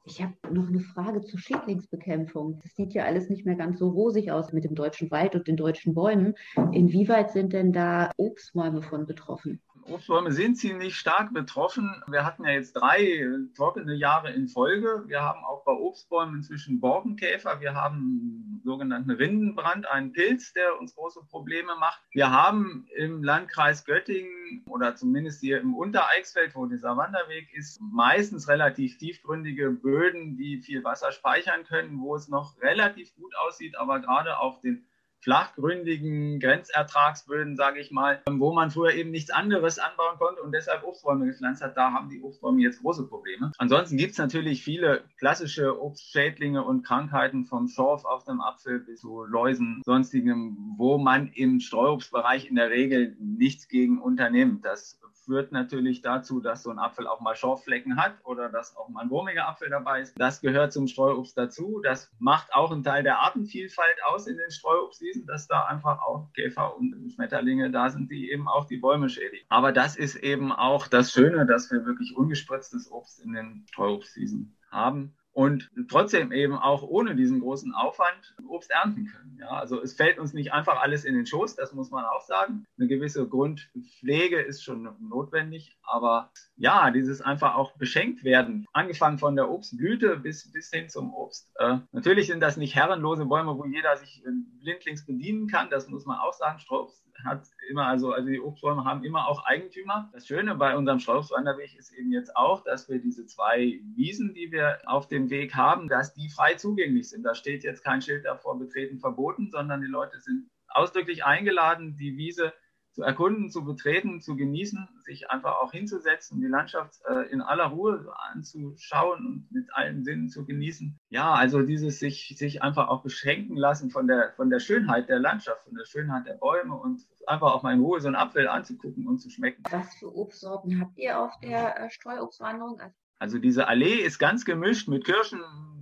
ich 0.03 0.21
habe 0.21 0.33
noch 0.51 0.67
eine 0.67 0.79
Frage 0.79 1.21
zur 1.21 1.39
Schädlingsbekämpfung. 1.39 2.59
Das 2.63 2.75
sieht 2.75 2.93
ja 2.93 3.05
alles 3.05 3.29
nicht 3.29 3.45
mehr 3.45 3.55
ganz 3.55 3.79
so 3.79 3.89
rosig 3.89 4.31
aus 4.31 4.51
mit 4.51 4.63
dem 4.63 4.75
deutschen 4.75 5.11
Wald 5.11 5.35
und 5.35 5.47
den 5.47 5.57
deutschen 5.57 5.93
Bäumen. 5.93 6.33
Inwieweit 6.71 7.31
sind 7.31 7.53
denn 7.53 7.71
da 7.71 8.11
Obstbäume 8.17 8.81
von 8.81 9.05
betroffen? 9.05 9.61
Obstbäume 9.83 10.31
sind 10.31 10.57
ziemlich 10.57 10.95
stark 10.95 11.33
betroffen. 11.33 12.03
Wir 12.07 12.25
hatten 12.25 12.45
ja 12.45 12.51
jetzt 12.51 12.73
drei 12.73 13.27
trockene 13.55 13.95
Jahre 13.95 14.31
in 14.31 14.47
Folge. 14.47 15.03
Wir 15.07 15.21
haben 15.21 15.43
auch 15.43 15.63
bei 15.65 15.73
Obstbäumen 15.73 16.35
inzwischen 16.35 16.79
Borkenkäfer. 16.79 17.59
Wir 17.61 17.73
haben 17.75 18.61
sogenannten 18.63 19.11
Rindenbrand, 19.11 19.87
einen 19.89 20.13
Pilz, 20.13 20.53
der 20.53 20.79
uns 20.79 20.95
große 20.95 21.21
Probleme 21.29 21.75
macht. 21.79 22.01
Wir 22.11 22.31
haben 22.31 22.85
im 22.95 23.23
Landkreis 23.23 23.83
Göttingen 23.83 24.40
oder 24.67 24.95
zumindest 24.95 25.41
hier 25.41 25.59
im 25.59 25.75
Untereichsfeld, 25.75 26.55
wo 26.55 26.65
dieser 26.65 26.97
Wanderweg 26.97 27.53
ist, 27.53 27.79
meistens 27.81 28.47
relativ 28.47 28.97
tiefgründige 28.97 29.71
Böden, 29.71 30.37
die 30.37 30.59
viel 30.59 30.83
Wasser 30.83 31.11
speichern 31.11 31.63
können, 31.65 31.99
wo 32.01 32.15
es 32.15 32.27
noch 32.27 32.61
relativ 32.61 33.15
gut 33.15 33.33
aussieht, 33.45 33.77
aber 33.77 33.99
gerade 33.99 34.39
auf 34.39 34.59
den 34.61 34.85
flachgründigen 35.21 36.39
Grenzertragsböden, 36.39 37.55
sage 37.55 37.79
ich 37.79 37.91
mal, 37.91 38.21
wo 38.29 38.53
man 38.53 38.71
früher 38.71 38.93
eben 38.93 39.11
nichts 39.11 39.31
anderes 39.31 39.79
anbauen 39.79 40.17
konnte 40.17 40.41
und 40.41 40.51
deshalb 40.51 40.83
Obstbäume 40.83 41.25
gepflanzt 41.25 41.61
hat. 41.61 41.77
Da 41.77 41.91
haben 41.91 42.09
die 42.09 42.21
Obstbäume 42.21 42.61
jetzt 42.61 42.81
große 42.81 43.07
Probleme. 43.07 43.51
Ansonsten 43.57 43.97
gibt 43.97 44.13
es 44.13 44.17
natürlich 44.17 44.63
viele 44.63 45.03
klassische 45.17 45.81
Obstschädlinge 45.81 46.63
und 46.63 46.83
Krankheiten 46.83 47.45
vom 47.45 47.67
Schorf 47.67 48.05
auf 48.05 48.23
dem 48.23 48.41
Apfel 48.41 48.79
bis 48.79 49.01
zu 49.01 49.23
Läusen, 49.25 49.81
sonstigem, 49.85 50.57
wo 50.77 50.97
man 50.97 51.31
im 51.33 51.59
Streuobstbereich 51.59 52.49
in 52.49 52.55
der 52.55 52.69
Regel 52.69 53.15
nichts 53.19 53.67
gegen 53.67 54.01
unternimmt. 54.01 54.65
Das 54.65 55.00
führt 55.25 55.51
natürlich 55.51 56.01
dazu, 56.01 56.39
dass 56.39 56.63
so 56.63 56.71
ein 56.71 56.79
Apfel 56.79 57.07
auch 57.07 57.19
mal 57.21 57.35
Schorfflecken 57.35 57.97
hat 57.97 58.15
oder 58.23 58.49
dass 58.49 58.75
auch 58.75 58.89
mal 58.89 59.01
ein 59.01 59.09
wurmiger 59.09 59.47
Apfel 59.47 59.69
dabei 59.69 60.01
ist. 60.01 60.19
Das 60.19 60.41
gehört 60.41 60.73
zum 60.73 60.87
Streuobst 60.87 61.37
dazu. 61.37 61.81
Das 61.83 62.11
macht 62.19 62.53
auch 62.53 62.71
einen 62.71 62.83
Teil 62.83 63.03
der 63.03 63.19
Artenvielfalt 63.19 64.03
aus 64.05 64.27
in 64.27 64.37
den 64.37 64.51
Streuobstwiesen, 64.51 65.25
dass 65.25 65.47
da 65.47 65.65
einfach 65.65 66.01
auch 66.01 66.31
Käfer 66.33 66.75
und 66.75 67.11
Schmetterlinge 67.13 67.71
da 67.71 67.89
sind, 67.89 68.11
die 68.11 68.31
eben 68.31 68.47
auch 68.47 68.65
die 68.65 68.77
Bäume 68.77 69.09
schädigen. 69.09 69.45
Aber 69.49 69.71
das 69.71 69.95
ist 69.95 70.15
eben 70.15 70.51
auch 70.51 70.87
das 70.87 71.11
Schöne, 71.11 71.45
dass 71.45 71.71
wir 71.71 71.85
wirklich 71.85 72.15
ungespritztes 72.15 72.91
Obst 72.91 73.19
in 73.19 73.33
den 73.33 73.65
Streuobstwiesen 73.71 74.57
haben 74.71 75.13
und 75.33 75.69
trotzdem 75.89 76.31
eben 76.31 76.55
auch 76.55 76.83
ohne 76.83 77.15
diesen 77.15 77.39
großen 77.39 77.73
Aufwand 77.73 78.35
Obst 78.47 78.69
ernten 78.71 79.05
können. 79.05 79.37
Ja, 79.39 79.49
also 79.49 79.81
es 79.81 79.93
fällt 79.93 80.19
uns 80.19 80.33
nicht 80.33 80.51
einfach 80.51 80.81
alles 80.81 81.05
in 81.05 81.15
den 81.15 81.25
Schoß, 81.25 81.55
das 81.55 81.73
muss 81.73 81.89
man 81.89 82.03
auch 82.05 82.21
sagen. 82.21 82.65
Eine 82.77 82.87
gewisse 82.87 83.27
Grundpflege 83.27 84.41
ist 84.41 84.63
schon 84.63 84.89
notwendig, 84.99 85.77
aber 85.83 86.31
ja, 86.57 86.91
dieses 86.91 87.21
einfach 87.21 87.55
auch 87.55 87.77
beschenkt 87.77 88.23
werden, 88.23 88.65
angefangen 88.73 89.19
von 89.19 89.35
der 89.35 89.49
Obstblüte 89.49 90.17
bis, 90.17 90.51
bis 90.51 90.69
hin 90.69 90.89
zum 90.89 91.13
Obst. 91.13 91.49
Äh, 91.59 91.77
natürlich 91.91 92.27
sind 92.27 92.41
das 92.41 92.57
nicht 92.57 92.75
herrenlose 92.75 93.25
Bäume, 93.25 93.57
wo 93.57 93.65
jeder 93.65 93.95
sich 93.97 94.23
äh, 94.25 94.29
blindlings 94.59 95.05
bedienen 95.05 95.47
kann, 95.47 95.69
das 95.69 95.87
muss 95.87 96.05
man 96.05 96.19
auch 96.19 96.33
sagen. 96.33 96.59
Strauß 96.59 97.03
hat 97.23 97.47
immer, 97.69 97.87
also, 97.87 98.11
also 98.11 98.27
die 98.29 98.39
Obstbäume 98.39 98.83
haben 98.85 99.03
immer 99.03 99.27
auch 99.27 99.45
Eigentümer. 99.45 100.09
Das 100.13 100.27
Schöne 100.27 100.55
bei 100.55 100.75
unserem 100.75 100.99
Straußwanderweg 100.99 101.75
ist 101.77 101.91
eben 101.93 102.11
jetzt 102.11 102.35
auch, 102.35 102.63
dass 102.63 102.89
wir 102.89 102.99
diese 102.99 103.25
zwei 103.25 103.79
Wiesen, 103.95 104.33
die 104.33 104.51
wir 104.51 104.79
auf 104.85 105.07
dem 105.07 105.29
Weg 105.29 105.55
haben, 105.55 105.87
dass 105.87 106.13
die 106.13 106.29
frei 106.29 106.55
zugänglich 106.55 107.09
sind. 107.09 107.23
Da 107.23 107.35
steht 107.35 107.63
jetzt 107.63 107.83
kein 107.83 108.01
Schild 108.01 108.25
davor, 108.25 108.57
betreten 108.59 108.99
verboten, 108.99 109.49
sondern 109.51 109.81
die 109.81 109.87
Leute 109.87 110.19
sind 110.19 110.49
ausdrücklich 110.67 111.25
eingeladen, 111.25 111.97
die 111.97 112.17
Wiese 112.17 112.53
zu 112.91 113.03
erkunden, 113.03 113.49
zu 113.49 113.63
betreten, 113.63 114.21
zu 114.21 114.35
genießen, 114.35 114.87
sich 115.05 115.29
einfach 115.29 115.61
auch 115.61 115.71
hinzusetzen, 115.71 116.41
die 116.41 116.47
Landschaft 116.47 116.99
äh, 117.07 117.31
in 117.31 117.41
aller 117.41 117.65
Ruhe 117.65 118.13
anzuschauen 118.33 119.25
und 119.25 119.51
mit 119.51 119.73
allen 119.73 120.03
Sinnen 120.03 120.29
zu 120.29 120.45
genießen. 120.45 120.99
Ja, 121.09 121.33
also 121.33 121.61
dieses 121.61 121.99
sich, 121.99 122.35
sich 122.37 122.61
einfach 122.61 122.89
auch 122.89 123.01
beschränken 123.01 123.55
lassen 123.55 123.91
von 123.91 124.07
der, 124.07 124.33
von 124.35 124.49
der 124.49 124.59
Schönheit 124.59 125.09
der 125.09 125.19
Landschaft, 125.19 125.63
von 125.63 125.75
der 125.75 125.85
Schönheit 125.85 126.25
der 126.25 126.33
Bäume 126.33 126.75
und 126.75 127.01
einfach 127.27 127.53
auch 127.53 127.63
mal 127.63 127.73
in 127.73 127.81
Ruhe 127.81 128.01
so 128.01 128.07
einen 128.07 128.15
Apfel 128.15 128.47
anzugucken 128.47 129.07
und 129.07 129.19
zu 129.19 129.29
schmecken. 129.29 129.63
Was 129.69 129.95
für 129.95 130.13
Obstsorten 130.13 130.81
habt 130.81 130.97
ihr 130.97 131.19
auf 131.19 131.39
der 131.39 131.79
äh, 131.79 131.89
Streuobstwanderung? 131.89 132.81
Also 133.19 133.37
diese 133.37 133.67
Allee 133.67 134.01
ist 134.01 134.17
ganz 134.17 134.45
gemischt 134.45 134.87
mit 134.87 135.05
Kirschen, 135.05 135.41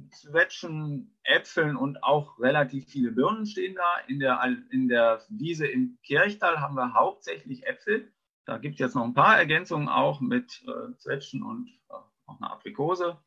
Zwetschgen, 0.09 1.15
Äpfeln 1.23 1.75
und 1.75 2.03
auch 2.03 2.39
relativ 2.39 2.87
viele 2.87 3.11
Birnen 3.11 3.45
stehen 3.45 3.75
da. 3.75 3.97
In 4.07 4.19
der, 4.19 4.41
in 4.71 4.87
der 4.87 5.21
Wiese 5.29 5.67
im 5.67 5.97
Kirchtal 6.03 6.59
haben 6.59 6.75
wir 6.75 6.93
hauptsächlich 6.93 7.65
Äpfel. 7.65 8.11
Da 8.45 8.57
gibt 8.57 8.75
es 8.75 8.79
jetzt 8.79 8.95
noch 8.95 9.03
ein 9.03 9.13
paar 9.13 9.37
Ergänzungen 9.37 9.89
auch 9.89 10.21
mit 10.21 10.63
äh, 10.67 10.95
Zwetschgen 10.97 11.43
und 11.43 11.69
äh, 11.89 11.93
auch 12.25 12.39
eine 12.39 12.49
Aprikose. 12.51 13.17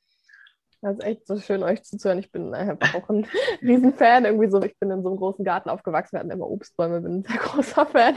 Das 0.83 0.99
ist 0.99 1.05
echt 1.05 1.27
so 1.29 1.39
schön, 1.39 1.62
euch 1.62 1.85
zuzuhören. 1.85 2.19
Ich 2.19 2.33
bin 2.33 2.53
einfach 2.55 2.97
auch 2.97 3.09
ein 3.09 3.25
Riesenfan. 3.62 4.25
Irgendwie 4.25 4.51
so, 4.51 4.61
ich 4.61 4.77
bin 4.81 4.91
in 4.91 5.05
so 5.05 5.11
einem 5.11 5.17
großen 5.17 5.45
Garten 5.45 5.71
aufgewachsen. 5.71 6.15
Wir 6.15 6.21
hatten 6.21 6.33
immer 6.33 6.51
Obstbäume, 6.51 7.01
bin 7.01 7.19
ein 7.19 7.23
sehr 7.23 7.37
großer 7.37 7.87
Fan. 7.87 8.17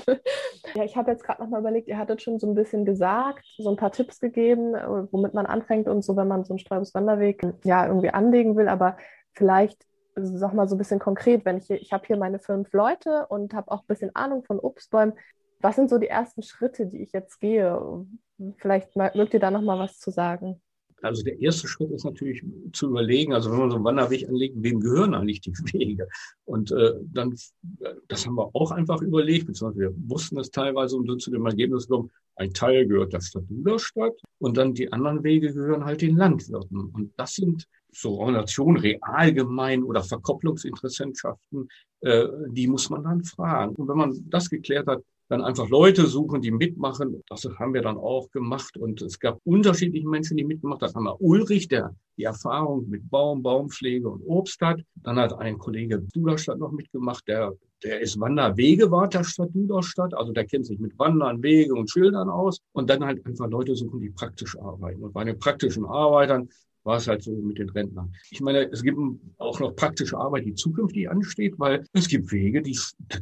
Ja, 0.73 0.83
ich 0.83 0.97
habe 0.97 1.11
jetzt 1.11 1.23
gerade 1.23 1.43
nochmal 1.43 1.59
überlegt, 1.59 1.87
ihr 1.87 1.99
hattet 1.99 2.23
schon 2.23 2.39
so 2.39 2.47
ein 2.47 2.55
bisschen 2.55 2.83
gesagt, 2.83 3.45
so 3.57 3.69
ein 3.69 3.77
paar 3.77 3.91
Tipps 3.91 4.19
gegeben, 4.19 4.73
äh, 4.73 4.87
womit 5.11 5.35
man 5.35 5.45
anfängt 5.45 5.87
und 5.87 6.03
so, 6.03 6.17
wenn 6.17 6.27
man 6.27 6.43
so 6.43 6.53
einen 6.53 6.59
Streubeswanderweg 6.59 7.43
ja 7.63 7.85
irgendwie 7.85 8.09
anlegen 8.09 8.57
will. 8.57 8.67
Aber 8.67 8.97
vielleicht 9.33 9.85
sag 10.15 10.53
mal 10.53 10.67
so 10.67 10.73
ein 10.73 10.79
bisschen 10.79 10.99
konkret, 10.99 11.45
wenn 11.45 11.57
ich 11.57 11.69
ich 11.69 11.93
habe 11.93 12.07
hier 12.07 12.17
meine 12.17 12.39
fünf 12.39 12.73
Leute 12.73 13.27
und 13.27 13.53
habe 13.53 13.69
auch 13.71 13.81
ein 13.81 13.87
bisschen 13.87 14.15
Ahnung 14.15 14.43
von 14.43 14.59
Obstbäumen. 14.59 15.13
Was 15.59 15.75
sind 15.75 15.89
so 15.89 15.99
die 15.99 16.07
ersten 16.07 16.41
Schritte, 16.41 16.87
die 16.87 17.03
ich 17.03 17.11
jetzt 17.11 17.39
gehe? 17.39 17.79
Vielleicht 18.57 18.95
mögt 18.95 19.35
ihr 19.35 19.39
da 19.39 19.51
nochmal 19.51 19.77
was 19.77 19.99
zu 19.99 20.09
sagen. 20.09 20.61
Also 21.01 21.23
der 21.23 21.39
erste 21.39 21.67
Schritt 21.67 21.91
ist 21.91 22.05
natürlich 22.05 22.43
zu 22.73 22.89
überlegen, 22.89 23.33
also 23.33 23.51
wenn 23.51 23.59
man 23.59 23.69
so 23.69 23.75
einen 23.75 23.85
Wanderweg 23.85 24.27
anlegt, 24.27 24.55
wem 24.57 24.79
gehören 24.79 25.13
eigentlich 25.13 25.41
die 25.41 25.51
Wege? 25.73 26.07
Und 26.45 26.71
äh, 26.71 26.93
dann, 27.13 27.35
das 28.07 28.25
haben 28.25 28.35
wir 28.35 28.49
auch 28.55 28.71
einfach 28.71 29.01
überlegt, 29.01 29.47
beziehungsweise 29.47 29.91
wir 29.91 30.09
wussten 30.09 30.39
es 30.39 30.51
teilweise 30.51 30.95
und 30.95 31.07
sind 31.09 31.21
zu 31.21 31.31
dem 31.31 31.45
Ergebnis 31.45 31.87
gekommen, 31.87 32.11
ein 32.37 32.53
Teil 32.53 32.87
gehört 32.87 33.13
der 33.13 33.21
Stadt 33.21 33.43
Duderstadt 33.49 34.13
und 34.39 34.57
dann 34.57 34.73
die 34.73 34.91
anderen 34.91 35.23
Wege 35.23 35.53
gehören 35.53 35.85
halt 35.85 36.01
den 36.01 36.17
Landwirten. 36.17 36.89
Und 36.93 37.13
das 37.17 37.35
sind 37.35 37.65
so 37.91 38.19
Organisationen, 38.19 38.77
Realgemein 38.77 39.83
oder 39.83 40.03
Verkopplungsinteressentschaften, 40.03 41.69
äh, 42.01 42.27
die 42.49 42.67
muss 42.67 42.89
man 42.89 43.03
dann 43.03 43.23
fragen. 43.23 43.75
Und 43.75 43.87
wenn 43.87 43.97
man 43.97 44.13
das 44.29 44.49
geklärt 44.49 44.87
hat, 44.87 45.01
dann 45.27 45.41
einfach 45.41 45.69
Leute 45.69 46.05
suchen, 46.05 46.41
die 46.41 46.51
mitmachen. 46.51 47.23
Das 47.27 47.47
haben 47.57 47.73
wir 47.73 47.81
dann 47.81 47.97
auch 47.97 48.29
gemacht. 48.31 48.77
Und 48.77 49.01
es 49.01 49.19
gab 49.19 49.39
unterschiedliche 49.43 50.07
Menschen, 50.07 50.37
die 50.37 50.43
mitgemacht 50.43 50.81
haben. 50.81 50.93
Haben 50.93 51.03
wir 51.05 51.21
Ulrich, 51.21 51.67
der 51.67 51.95
die 52.17 52.23
Erfahrung 52.23 52.87
mit 52.89 53.09
Baum, 53.09 53.41
Baumpflege 53.41 54.09
und 54.09 54.21
Obst 54.21 54.61
hat. 54.61 54.81
Dann 54.95 55.17
hat 55.17 55.33
ein 55.33 55.57
Kollege 55.57 56.01
Duderstadt 56.13 56.59
noch 56.59 56.71
mitgemacht, 56.71 57.27
der, 57.27 57.53
der 57.83 57.99
ist 58.01 58.19
Wanderwegewart 58.19 59.13
der 59.13 59.23
Stadt 59.23 59.49
Duderstadt. 59.53 60.13
Also 60.13 60.31
der 60.31 60.45
kennt 60.45 60.65
sich 60.65 60.79
mit 60.79 60.97
Wandern, 60.99 61.41
Wege 61.41 61.73
und 61.73 61.89
Schildern 61.89 62.29
aus. 62.29 62.59
Und 62.73 62.89
dann 62.89 63.03
halt 63.03 63.25
einfach 63.25 63.49
Leute 63.49 63.75
suchen, 63.75 63.99
die 63.99 64.11
praktisch 64.11 64.57
arbeiten. 64.59 65.03
Und 65.03 65.13
bei 65.13 65.23
den 65.23 65.39
praktischen 65.39 65.85
Arbeitern 65.85 66.49
war 66.85 66.97
es 66.97 67.07
halt 67.07 67.23
so 67.23 67.31
mit 67.31 67.57
den 67.57 67.69
Rentnern. 67.69 68.13
Ich 68.29 68.41
meine, 68.41 68.69
es 68.71 68.83
gibt 68.83 68.97
auch 69.37 69.59
noch 69.59 69.75
praktische 69.75 70.17
Arbeit, 70.17 70.45
die 70.45 70.53
zukünftig 70.53 71.09
ansteht, 71.09 71.55
weil 71.57 71.83
es 71.93 72.07
gibt 72.07 72.31
Wege, 72.31 72.61
die, 72.61 72.77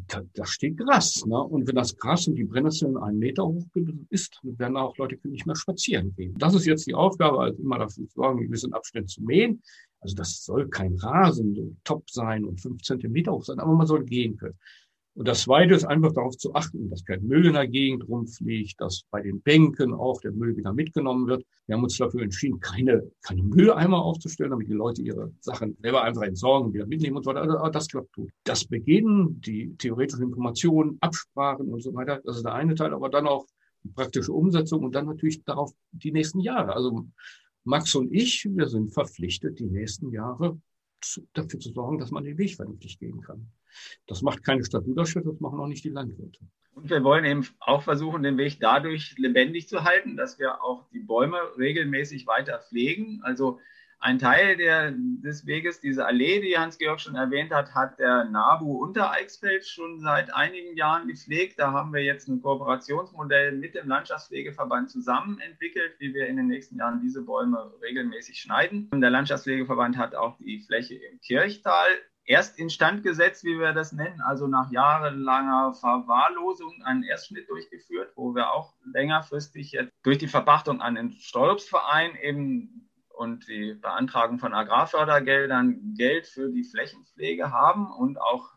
da, 0.08 0.22
da 0.34 0.46
steht 0.46 0.78
Gras. 0.78 1.26
Ne? 1.26 1.42
Und 1.42 1.68
wenn 1.68 1.76
das 1.76 1.96
Gras 1.96 2.28
und 2.28 2.36
die 2.36 2.44
Brennnesseln 2.44 2.98
einen 2.98 3.20
Meter 3.20 3.46
hoch 3.46 3.66
ist, 4.10 4.38
werden 4.44 4.78
auch 4.78 4.98
Leute 4.98 5.18
nicht 5.24 5.46
mehr 5.46 5.56
spazieren 5.56 6.14
gehen. 6.16 6.36
Das 6.38 6.54
ist 6.54 6.66
jetzt 6.66 6.86
die 6.86 6.94
Aufgabe, 6.94 7.40
also 7.40 7.62
immer 7.62 7.80
dafür 7.80 8.06
sorgen, 8.14 8.40
einen 8.40 8.48
gewissen 8.48 8.74
Abstand 8.74 9.10
zu 9.10 9.24
mähen. 9.24 9.62
Also 10.02 10.16
das 10.16 10.44
soll 10.44 10.68
kein 10.70 10.96
Rasen 10.96 11.56
so 11.56 11.74
top 11.86 12.10
sein 12.10 12.44
und 12.44 12.60
fünf 12.60 12.82
Zentimeter 12.82 13.32
hoch 13.32 13.46
sein, 13.46 13.60
aber 13.60 13.74
man 13.74 13.88
soll 13.88 14.04
gehen 14.04 14.36
können. 14.36 14.58
Und 15.16 15.28
das 15.28 15.44
Zweite 15.44 15.76
ist 15.76 15.86
einfach 15.86 16.12
darauf 16.12 16.36
zu 16.38 16.56
achten, 16.56 16.90
dass 16.90 17.06
kein 17.06 17.24
Müll 17.24 17.46
in 17.46 17.54
der 17.54 17.68
Gegend 17.68 18.08
rumfliegt, 18.08 18.82
dass 18.82 19.04
bei 19.12 19.22
den 19.22 19.42
Bänken 19.42 19.94
auch 19.94 20.20
der 20.22 20.32
Müll 20.32 20.58
wieder 20.58 20.74
mitgenommen 20.74 21.28
wird. 21.28 21.46
Wir 21.68 21.76
haben 21.76 21.84
uns 21.84 21.98
dafür 21.98 22.24
entschieden, 22.24 22.60
keine, 22.60 23.12
keine 23.22 23.44
Mülleimer 23.44 24.02
aufzustellen, 24.02 24.50
damit 24.50 24.70
die 24.70 24.74
Leute 24.74 25.04
ihre 25.04 25.32
Sachen 25.40 25.78
selber 25.80 26.04
einfach 26.04 26.24
entsorgen, 26.24 26.74
wieder 26.74 26.88
mitnehmen 26.88 27.18
und 27.18 27.26
so 27.26 27.30
weiter. 27.30 27.60
Aber 27.60 27.70
das 27.70 27.88
klappt 27.88 28.12
gut. 28.14 28.32
Das 28.44 28.66
Beginnen, 28.66 29.40
die 29.42 29.76
theoretischen 29.78 30.26
Informationen, 30.26 30.98
Absprachen 31.00 31.68
und 31.72 31.84
so 31.84 31.94
weiter, 31.94 32.20
das 32.26 32.38
ist 32.38 32.46
der 32.46 32.56
eine 32.56 32.74
Teil, 32.74 32.94
aber 32.94 33.10
dann 33.10 33.28
auch 33.28 33.46
die 33.84 33.90
praktische 33.90 34.34
Umsetzung 34.34 34.84
und 34.84 34.96
dann 34.96 35.06
natürlich 35.06 35.44
darauf 35.44 35.72
die 35.92 36.12
nächsten 36.12 36.40
Jahre. 36.40 36.74
Also 36.74 37.06
Max 37.66 37.94
und 37.94 38.12
ich, 38.12 38.48
wir 38.50 38.68
sind 38.68 38.92
verpflichtet, 38.92 39.60
die 39.60 39.66
nächsten 39.66 40.12
Jahre 40.12 40.60
dafür 41.34 41.60
zu 41.60 41.72
sorgen, 41.72 42.00
dass 42.00 42.10
man 42.10 42.24
den 42.24 42.38
Weg 42.40 42.56
vernünftig 42.56 42.98
gehen 42.98 43.22
kann. 43.22 43.52
Das 44.08 44.22
macht 44.22 44.44
keine 44.44 44.64
Stadt 44.64 44.86
Duderstadt, 44.86 45.26
das 45.26 45.40
machen 45.40 45.60
auch 45.60 45.68
nicht 45.68 45.84
die 45.84 45.90
Landwirte. 45.90 46.40
Und 46.76 46.90
wir 46.90 47.04
wollen 47.04 47.26
eben 47.26 47.48
auch 47.60 47.84
versuchen, 47.84 48.24
den 48.24 48.38
Weg 48.38 48.60
dadurch 48.60 49.16
lebendig 49.18 49.68
zu 49.68 49.84
halten, 49.84 50.18
dass 50.18 50.40
wir 50.40 50.64
auch 50.64 50.90
die 50.92 51.00
Bäume 51.00 51.38
regelmäßig 51.58 52.26
weiter 52.26 52.60
pflegen. 52.60 53.22
Also 53.24 53.60
ein 54.04 54.20
Teil 54.20 54.58
der, 54.58 54.92
des 54.92 55.46
Weges, 55.46 55.80
diese 55.80 56.06
Allee, 56.06 56.42
die 56.42 56.58
Hans-Georg 56.58 57.00
schon 57.00 57.16
erwähnt 57.16 57.54
hat, 57.54 57.74
hat 57.74 58.00
der 58.00 58.26
NABU 58.26 58.84
Untereichsfeld 58.84 59.66
schon 59.66 60.02
seit 60.02 60.34
einigen 60.34 60.76
Jahren 60.76 61.08
gepflegt. 61.08 61.58
Da 61.58 61.72
haben 61.72 61.94
wir 61.94 62.04
jetzt 62.04 62.28
ein 62.28 62.42
Kooperationsmodell 62.42 63.54
mit 63.54 63.76
dem 63.76 63.88
Landschaftspflegeverband 63.88 64.90
zusammen 64.90 65.40
entwickelt, 65.40 65.94
wie 66.00 66.14
wir 66.14 66.28
in 66.28 66.36
den 66.36 66.48
nächsten 66.48 66.76
Jahren 66.76 67.00
diese 67.02 67.22
Bäume 67.22 67.72
regelmäßig 67.82 68.42
schneiden. 68.42 68.90
Und 68.92 69.00
der 69.00 69.10
Landschaftspflegeverband 69.10 69.96
hat 69.96 70.16
auch 70.16 70.38
die 70.40 70.60
Fläche 70.60 70.96
im 70.96 71.22
Kirchtal 71.22 71.88
erst 72.26 72.58
instand 72.60 73.04
gesetzt, 73.04 73.44
wie 73.44 73.60
wir 73.60 73.74
das 73.74 73.92
nennen, 73.92 74.22
also 74.22 74.48
nach 74.48 74.72
jahrelanger 74.72 75.74
Verwahrlosung 75.74 76.82
einen 76.84 77.04
Erstschnitt 77.04 77.50
durchgeführt, 77.50 78.12
wo 78.16 78.34
wir 78.36 78.52
auch 78.54 78.74
längerfristig 78.94 79.74
jetzt 79.74 79.92
durch 80.04 80.18
die 80.18 80.28
Verpachtung 80.28 80.82
an 80.82 80.96
den 80.96 81.12
Steuerungsverein 81.12 82.16
eben 82.22 82.90
und 83.10 83.48
die 83.48 83.74
Beantragung 83.76 84.40
von 84.40 84.54
Agrarfördergeldern 84.54 85.94
Geld 85.96 86.28
für 86.28 86.50
die 86.50 86.64
Flächenpflege 86.64 87.52
haben 87.52 87.92
und 87.92 88.20
auch 88.20 88.54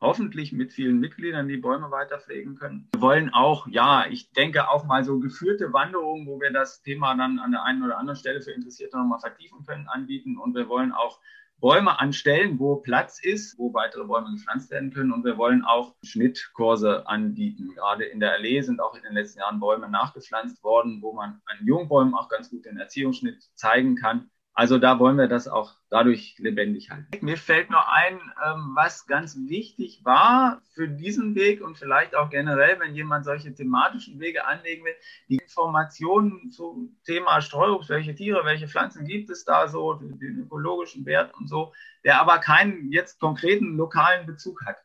hoffentlich 0.00 0.52
mit 0.52 0.72
vielen 0.72 1.00
Mitgliedern 1.00 1.48
die 1.48 1.56
Bäume 1.56 1.90
weiter 1.90 2.18
pflegen 2.18 2.54
können. 2.54 2.88
Wir 2.92 3.00
wollen 3.00 3.30
auch, 3.32 3.66
ja, 3.66 4.06
ich 4.08 4.30
denke 4.32 4.68
auch 4.68 4.84
mal 4.84 5.04
so 5.04 5.18
geführte 5.18 5.72
Wanderungen, 5.72 6.26
wo 6.26 6.40
wir 6.40 6.52
das 6.52 6.82
Thema 6.82 7.14
dann 7.16 7.38
an 7.38 7.52
der 7.52 7.62
einen 7.64 7.82
oder 7.82 7.98
anderen 7.98 8.18
Stelle 8.18 8.42
für 8.42 8.52
Interessierte 8.52 8.98
nochmal 8.98 9.20
vertiefen 9.20 9.64
können, 9.66 9.88
anbieten. 9.88 10.36
Und 10.36 10.54
wir 10.54 10.68
wollen 10.68 10.92
auch 10.92 11.18
Bäume 11.58 11.98
an 11.98 12.12
Stellen, 12.12 12.58
wo 12.58 12.76
Platz 12.76 13.18
ist, 13.22 13.58
wo 13.58 13.72
weitere 13.72 14.04
Bäume 14.04 14.30
gepflanzt 14.32 14.70
werden 14.70 14.92
können. 14.92 15.12
Und 15.12 15.24
wir 15.24 15.38
wollen 15.38 15.64
auch 15.64 15.94
Schnittkurse 16.02 17.06
anbieten. 17.08 17.74
Gerade 17.74 18.04
in 18.04 18.20
der 18.20 18.32
Allee 18.32 18.60
sind 18.60 18.80
auch 18.80 18.94
in 18.94 19.02
den 19.02 19.14
letzten 19.14 19.40
Jahren 19.40 19.58
Bäume 19.58 19.88
nachgepflanzt 19.88 20.62
worden, 20.62 21.00
wo 21.00 21.12
man 21.12 21.40
an 21.46 21.66
Jungbäumen 21.66 22.14
auch 22.14 22.28
ganz 22.28 22.50
gut 22.50 22.66
den 22.66 22.78
Erziehungsschnitt 22.78 23.42
zeigen 23.54 23.96
kann. 23.96 24.30
Also 24.58 24.78
da 24.78 24.98
wollen 24.98 25.18
wir 25.18 25.28
das 25.28 25.48
auch 25.48 25.74
dadurch 25.90 26.34
lebendig 26.38 26.90
halten. 26.90 27.10
Mir 27.20 27.36
fällt 27.36 27.68
noch 27.68 27.86
ein, 27.88 28.14
ähm, 28.42 28.70
was 28.74 29.06
ganz 29.06 29.36
wichtig 29.36 30.00
war 30.02 30.62
für 30.74 30.88
diesen 30.88 31.34
Weg 31.34 31.60
und 31.60 31.76
vielleicht 31.76 32.14
auch 32.14 32.30
generell, 32.30 32.80
wenn 32.80 32.94
jemand 32.94 33.26
solche 33.26 33.54
thematischen 33.54 34.18
Wege 34.18 34.46
anlegen 34.46 34.86
will, 34.86 34.94
die 35.28 35.36
Informationen 35.36 36.50
zum 36.50 36.96
Thema 37.04 37.42
Streuobst, 37.42 37.90
welche 37.90 38.14
Tiere, 38.14 38.46
welche 38.46 38.66
Pflanzen 38.66 39.06
gibt 39.06 39.28
es 39.28 39.44
da 39.44 39.68
so, 39.68 39.92
den 39.92 40.38
ökologischen 40.38 41.04
Wert 41.04 41.34
und 41.34 41.48
so, 41.48 41.74
der 42.02 42.18
aber 42.18 42.38
keinen 42.38 42.90
jetzt 42.90 43.20
konkreten 43.20 43.76
lokalen 43.76 44.24
Bezug 44.24 44.64
hat. 44.64 44.78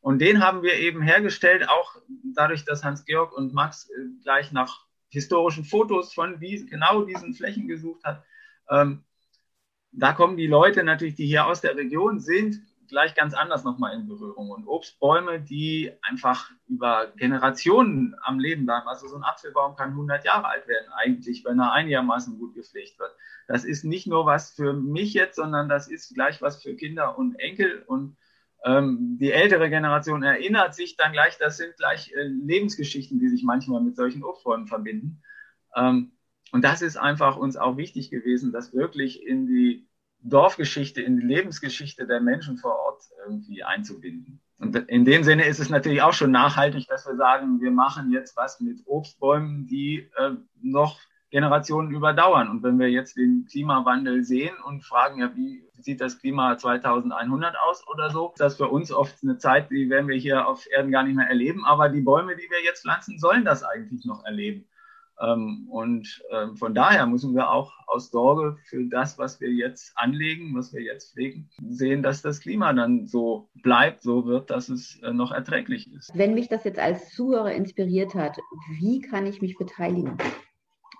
Und 0.00 0.18
den 0.18 0.42
haben 0.42 0.64
wir 0.64 0.74
eben 0.74 1.00
hergestellt, 1.00 1.68
auch 1.68 1.94
dadurch, 2.34 2.64
dass 2.64 2.82
Hans-Georg 2.82 3.32
und 3.32 3.54
Max 3.54 3.88
äh, 3.88 4.20
gleich 4.24 4.50
nach 4.50 4.80
historischen 5.10 5.64
Fotos 5.64 6.12
von 6.12 6.40
wie, 6.40 6.66
genau 6.66 7.04
diesen 7.04 7.34
Flächen 7.34 7.68
gesucht 7.68 8.02
hat. 8.02 8.24
Da 9.92 10.12
kommen 10.12 10.36
die 10.36 10.46
Leute 10.46 10.84
natürlich, 10.84 11.14
die 11.14 11.26
hier 11.26 11.46
aus 11.46 11.60
der 11.60 11.76
Region 11.76 12.18
sind, 12.18 12.60
gleich 12.88 13.14
ganz 13.14 13.34
anders 13.34 13.64
nochmal 13.64 13.94
in 13.94 14.06
Berührung. 14.06 14.50
Und 14.50 14.66
Obstbäume, 14.66 15.40
die 15.40 15.92
einfach 16.02 16.50
über 16.68 17.12
Generationen 17.16 18.14
am 18.22 18.38
Leben 18.38 18.66
bleiben. 18.66 18.86
Also 18.86 19.08
so 19.08 19.16
ein 19.16 19.24
Apfelbaum 19.24 19.76
kann 19.76 19.90
100 19.90 20.24
Jahre 20.24 20.46
alt 20.46 20.68
werden 20.68 20.92
eigentlich, 20.94 21.44
wenn 21.44 21.58
er 21.58 21.72
einigermaßen 21.72 22.38
gut 22.38 22.54
gepflegt 22.54 22.98
wird. 22.98 23.10
Das 23.48 23.64
ist 23.64 23.84
nicht 23.84 24.06
nur 24.06 24.26
was 24.26 24.52
für 24.52 24.72
mich 24.72 25.14
jetzt, 25.14 25.36
sondern 25.36 25.68
das 25.68 25.88
ist 25.88 26.14
gleich 26.14 26.40
was 26.40 26.62
für 26.62 26.76
Kinder 26.76 27.18
und 27.18 27.34
Enkel. 27.40 27.82
Und 27.86 28.16
ähm, 28.64 29.18
die 29.18 29.32
ältere 29.32 29.68
Generation 29.68 30.22
erinnert 30.22 30.74
sich 30.74 30.96
dann 30.96 31.12
gleich, 31.12 31.38
das 31.38 31.56
sind 31.56 31.76
gleich 31.76 32.12
äh, 32.12 32.22
Lebensgeschichten, 32.22 33.18
die 33.18 33.28
sich 33.28 33.42
manchmal 33.42 33.80
mit 33.80 33.96
solchen 33.96 34.22
Obstbäumen 34.22 34.68
verbinden. 34.68 35.22
Ähm, 35.74 36.12
und 36.52 36.62
das 36.62 36.82
ist 36.82 36.96
einfach 36.96 37.36
uns 37.36 37.56
auch 37.56 37.76
wichtig 37.76 38.10
gewesen, 38.10 38.52
das 38.52 38.74
wirklich 38.74 39.26
in 39.26 39.46
die 39.46 39.88
Dorfgeschichte, 40.20 41.02
in 41.02 41.16
die 41.16 41.26
Lebensgeschichte 41.26 42.06
der 42.06 42.20
Menschen 42.20 42.58
vor 42.58 42.78
Ort 42.78 43.02
irgendwie 43.26 43.64
einzubinden. 43.64 44.40
Und 44.58 44.76
in 44.76 45.04
dem 45.04 45.24
Sinne 45.24 45.46
ist 45.46 45.58
es 45.58 45.70
natürlich 45.70 46.02
auch 46.02 46.12
schon 46.12 46.30
nachhaltig, 46.30 46.86
dass 46.86 47.06
wir 47.06 47.16
sagen, 47.16 47.60
wir 47.60 47.72
machen 47.72 48.12
jetzt 48.12 48.36
was 48.36 48.60
mit 48.60 48.80
Obstbäumen, 48.86 49.66
die 49.66 50.08
äh, 50.16 50.32
noch 50.60 51.00
Generationen 51.30 51.90
überdauern. 51.90 52.48
Und 52.48 52.62
wenn 52.62 52.78
wir 52.78 52.88
jetzt 52.88 53.16
den 53.16 53.46
Klimawandel 53.50 54.22
sehen 54.22 54.54
und 54.64 54.84
fragen, 54.84 55.20
ja, 55.20 55.34
wie 55.34 55.64
sieht 55.78 56.00
das 56.00 56.18
Klima 56.18 56.56
2100 56.56 57.56
aus 57.66 57.82
oder 57.88 58.10
so, 58.10 58.28
ist 58.28 58.40
das 58.40 58.56
für 58.58 58.68
uns 58.68 58.92
oft 58.92 59.16
eine 59.22 59.38
Zeit, 59.38 59.70
die 59.70 59.88
werden 59.90 60.06
wir 60.06 60.16
hier 60.16 60.46
auf 60.46 60.66
Erden 60.70 60.92
gar 60.92 61.02
nicht 61.02 61.16
mehr 61.16 61.26
erleben. 61.26 61.64
Aber 61.64 61.88
die 61.88 62.02
Bäume, 62.02 62.36
die 62.36 62.48
wir 62.50 62.62
jetzt 62.62 62.82
pflanzen, 62.82 63.18
sollen 63.18 63.44
das 63.44 63.64
eigentlich 63.64 64.04
noch 64.04 64.24
erleben. 64.24 64.68
Ähm, 65.22 65.68
und 65.70 66.22
ähm, 66.30 66.56
von 66.56 66.74
daher 66.74 67.06
müssen 67.06 67.34
wir 67.34 67.50
auch 67.50 67.72
aus 67.86 68.10
Sorge 68.10 68.56
für 68.64 68.84
das, 68.86 69.18
was 69.18 69.40
wir 69.40 69.50
jetzt 69.50 69.92
anlegen, 69.94 70.54
was 70.56 70.72
wir 70.72 70.82
jetzt 70.82 71.12
pflegen, 71.12 71.48
sehen, 71.68 72.02
dass 72.02 72.22
das 72.22 72.40
Klima 72.40 72.72
dann 72.72 73.06
so 73.06 73.48
bleibt, 73.62 74.02
so 74.02 74.26
wird, 74.26 74.50
dass 74.50 74.68
es 74.68 74.98
äh, 75.02 75.12
noch 75.12 75.30
erträglich 75.30 75.92
ist. 75.92 76.10
Wenn 76.14 76.34
mich 76.34 76.48
das 76.48 76.64
jetzt 76.64 76.78
als 76.78 77.10
Zuhörer 77.14 77.52
inspiriert 77.52 78.14
hat, 78.14 78.38
wie 78.80 79.00
kann 79.00 79.26
ich 79.26 79.40
mich 79.40 79.56
beteiligen? 79.56 80.18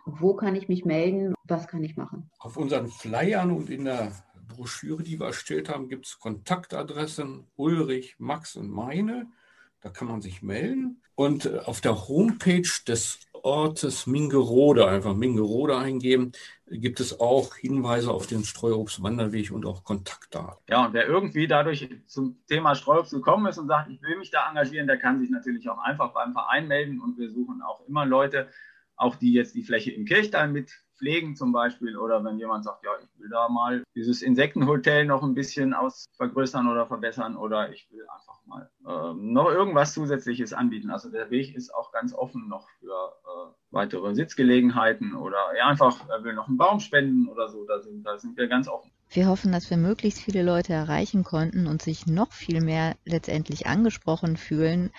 Wo 0.05 0.35
kann 0.35 0.55
ich 0.57 0.69
mich 0.69 0.85
melden? 0.85 1.35
Was 1.45 1.67
kann 1.67 1.83
ich 1.83 1.97
machen? 1.97 2.31
Auf 2.39 2.57
unseren 2.57 2.89
Flyern 2.89 3.51
und 3.51 3.71
in 3.71 3.85
der 3.85 4.13
Broschüre, 4.49 5.03
die 5.03 5.19
wir 5.19 5.27
erstellt 5.27 5.69
haben, 5.69 5.89
gibt 5.89 6.07
es 6.07 6.19
Kontaktadressen 6.19 7.47
Ulrich, 7.57 8.17
Max 8.19 8.57
und 8.57 8.71
meine. 8.71 9.27
Da 9.81 9.91
kann 9.91 10.07
man 10.07 10.23
sich 10.23 10.43
melden. 10.43 11.03
Und 11.15 11.47
äh, 11.47 11.59
auf 11.59 11.81
der 11.81 12.09
Homepage 12.09 12.69
des 12.87 13.21
Ortes 13.43 14.07
Mingerode, 14.07 14.87
einfach 14.87 15.15
Mingerode 15.15 15.77
eingeben, 15.77 16.33
gibt 16.67 17.01
es 17.01 17.21
auch 17.21 17.57
Hinweise 17.57 18.11
auf 18.11 18.27
den 18.27 18.45
Streuobstwanderweg 18.45 19.51
und 19.51 19.67
auch 19.67 19.85
Kontaktdaten. 19.85 20.63
Ja, 20.69 20.87
und 20.87 20.95
wer 20.95 21.07
irgendwie 21.07 21.47
dadurch 21.47 21.89
zum 22.07 22.45
Thema 22.47 22.75
Streuobst 22.75 23.13
gekommen 23.13 23.47
ist 23.47 23.59
und 23.59 23.69
sagt, 23.69 23.91
ich 23.91 24.01
will 24.03 24.17
mich 24.17 24.31
da 24.31 24.49
engagieren, 24.49 24.87
der 24.87 24.99
kann 24.99 25.21
sich 25.21 25.31
natürlich 25.31 25.69
auch 25.69 25.79
einfach 25.79 26.13
beim 26.13 26.33
Verein 26.33 26.69
melden 26.69 27.01
und 27.01 27.19
wir 27.19 27.31
suchen 27.31 27.63
auch 27.63 27.87
immer 27.87 28.07
Leute, 28.07 28.49
auch 28.97 29.17
die 29.17 29.33
jetzt 29.33 29.55
die 29.55 29.63
Fläche 29.63 29.91
im 29.91 30.05
Kirchtal 30.05 30.49
mit 30.49 30.73
pflegen 30.99 31.37
zum 31.37 31.53
Beispiel 31.53 31.97
oder 31.97 32.23
wenn 32.25 32.39
jemand 32.39 32.65
sagt, 32.65 32.85
ja, 32.85 32.91
ich 33.03 33.21
will 33.21 33.29
da 33.29 33.49
mal 33.49 33.83
dieses 33.95 34.23
Insektenhotel 34.23 35.07
noch 35.07 35.23
ein 35.23 35.35
bisschen 35.35 35.75
aus 35.75 36.07
vergrößern 36.17 36.69
oder 36.69 36.87
verbessern 36.87 37.37
oder 37.37 37.73
ich 37.73 37.89
will 37.91 38.05
einfach 38.09 38.41
mal 38.47 38.71
äh, 38.87 39.15
noch 39.15 39.51
irgendwas 39.51 39.95
Zusätzliches 39.95 40.53
anbieten. 40.53 40.91
Also 40.91 41.11
der 41.11 41.31
Weg 41.31 41.55
ist 41.55 41.75
auch 41.75 41.93
ganz 41.93 42.15
offen 42.15 42.49
noch 42.49 42.69
für 42.79 42.93
äh, 42.93 43.53
weitere 43.71 44.15
Sitzgelegenheiten 44.15 45.15
oder 45.15 45.39
ja, 45.57 45.67
einfach, 45.67 46.09
er 46.09 46.23
will 46.25 46.35
noch 46.35 46.49
einen 46.49 46.59
Baum 46.59 46.81
spenden 46.81 47.29
oder 47.29 47.49
so, 47.49 47.65
da 47.65 47.81
sind, 47.81 48.05
da 48.05 48.19
sind 48.19 48.37
wir 48.37 48.49
ganz 48.49 48.69
offen. 48.69 48.91
Wir 49.09 49.29
hoffen, 49.29 49.53
dass 49.53 49.69
wir 49.71 49.77
möglichst 49.77 50.21
viele 50.21 50.43
Leute 50.43 50.73
erreichen 50.73 51.25
konnten 51.25 51.67
und 51.67 51.83
sich 51.83 52.07
noch 52.07 52.33
viel 52.33 52.63
mehr 52.63 52.97
letztendlich 53.05 53.67
angesprochen 53.67 54.37
fühlen, 54.37 54.91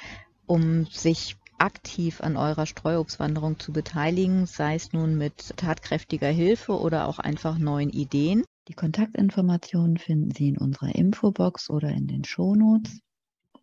um 0.46 0.86
sich 0.86 1.38
aktiv 1.64 2.20
an 2.20 2.36
eurer 2.36 2.66
Streuobstwanderung 2.66 3.58
zu 3.58 3.72
beteiligen, 3.72 4.46
sei 4.46 4.76
es 4.76 4.92
nun 4.92 5.18
mit 5.18 5.56
tatkräftiger 5.56 6.28
Hilfe 6.28 6.78
oder 6.78 7.08
auch 7.08 7.20
einfach 7.20 7.58
neuen 7.58 7.90
Ideen. 7.90 8.44
Die 8.68 8.74
Kontaktinformationen 8.74 9.98
finden 9.98 10.32
Sie 10.32 10.50
in 10.50 10.58
unserer 10.58 10.94
Infobox 10.94 11.70
oder 11.70 11.90
in 11.90 12.08
den 12.08 12.26
Shownotes. 12.26 13.00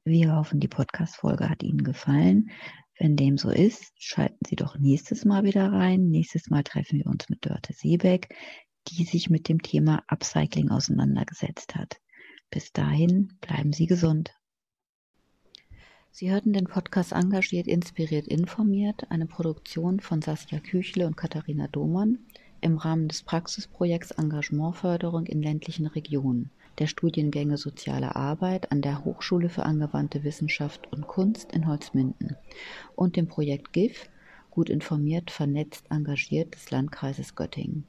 Wir 0.05 0.35
hoffen, 0.35 0.61
die 0.61 0.69
Podcast-Folge 0.69 1.51
hat 1.51 1.63
Ihnen 1.63 1.85
gefallen. 1.85 2.51
Wenn 2.99 3.17
dem 3.17 3.37
so 3.37 3.51
ist, 3.51 3.93
schalten 3.99 4.47
Sie 4.49 4.57
doch 4.57 4.79
nächstes 4.79 5.27
Mal 5.27 5.45
wieder 5.45 5.71
rein. 5.71 6.09
Nächstes 6.09 6.49
Mal 6.49 6.65
treffen 6.65 7.01
wir 7.01 7.07
uns 7.07 7.29
mit 7.29 7.45
Dörte 7.45 7.75
Seebeck, 7.75 8.35
die 8.89 9.05
sich 9.05 9.29
mit 9.29 9.47
dem 9.51 9.61
Thema 9.61 10.03
Upcycling 10.07 10.71
auseinandergesetzt 10.71 11.75
hat. 11.75 12.01
Bis 12.51 12.73
dahin 12.73 13.37
bleiben 13.43 13.75
Sie 13.75 13.87
gesund. 13.87 14.33
Sie 16.13 16.31
hörten 16.31 16.53
den 16.53 16.65
Podcast 16.65 17.13
Engagiert, 17.13 17.67
Inspiriert, 17.67 18.27
Informiert, 18.27 19.11
eine 19.11 19.27
Produktion 19.27 20.01
von 20.01 20.21
Saskia 20.21 20.59
Küchle 20.59 21.07
und 21.07 21.17
Katharina 21.17 21.69
Domann 21.69 22.19
im 22.61 22.77
Rahmen 22.79 23.09
des 23.09 23.23
Praxisprojekts 23.23 24.11
Engagementförderung 24.11 25.27
in 25.27 25.41
ländlichen 25.41 25.87
Regionen 25.87 26.51
der 26.79 26.89
Studiengänge 26.89 27.59
Soziale 27.59 28.17
Arbeit 28.17 28.73
an 28.73 28.83
der 28.83 29.05
Hochschule 29.05 29.49
für 29.49 29.65
angewandte 29.65 30.25
Wissenschaft 30.25 30.93
und 30.93 31.07
Kunst 31.07 31.53
in 31.53 31.67
Holzminden 31.67 32.37
und 32.97 33.17
dem 33.17 33.29
Projekt 33.29 33.73
GIF 33.73 34.09
Gut 34.51 34.69
informiert, 34.69 35.31
vernetzt, 35.31 35.87
engagiert 35.91 36.55
des 36.55 36.73
Landkreises 36.73 37.37
Göttingen. 37.37 37.85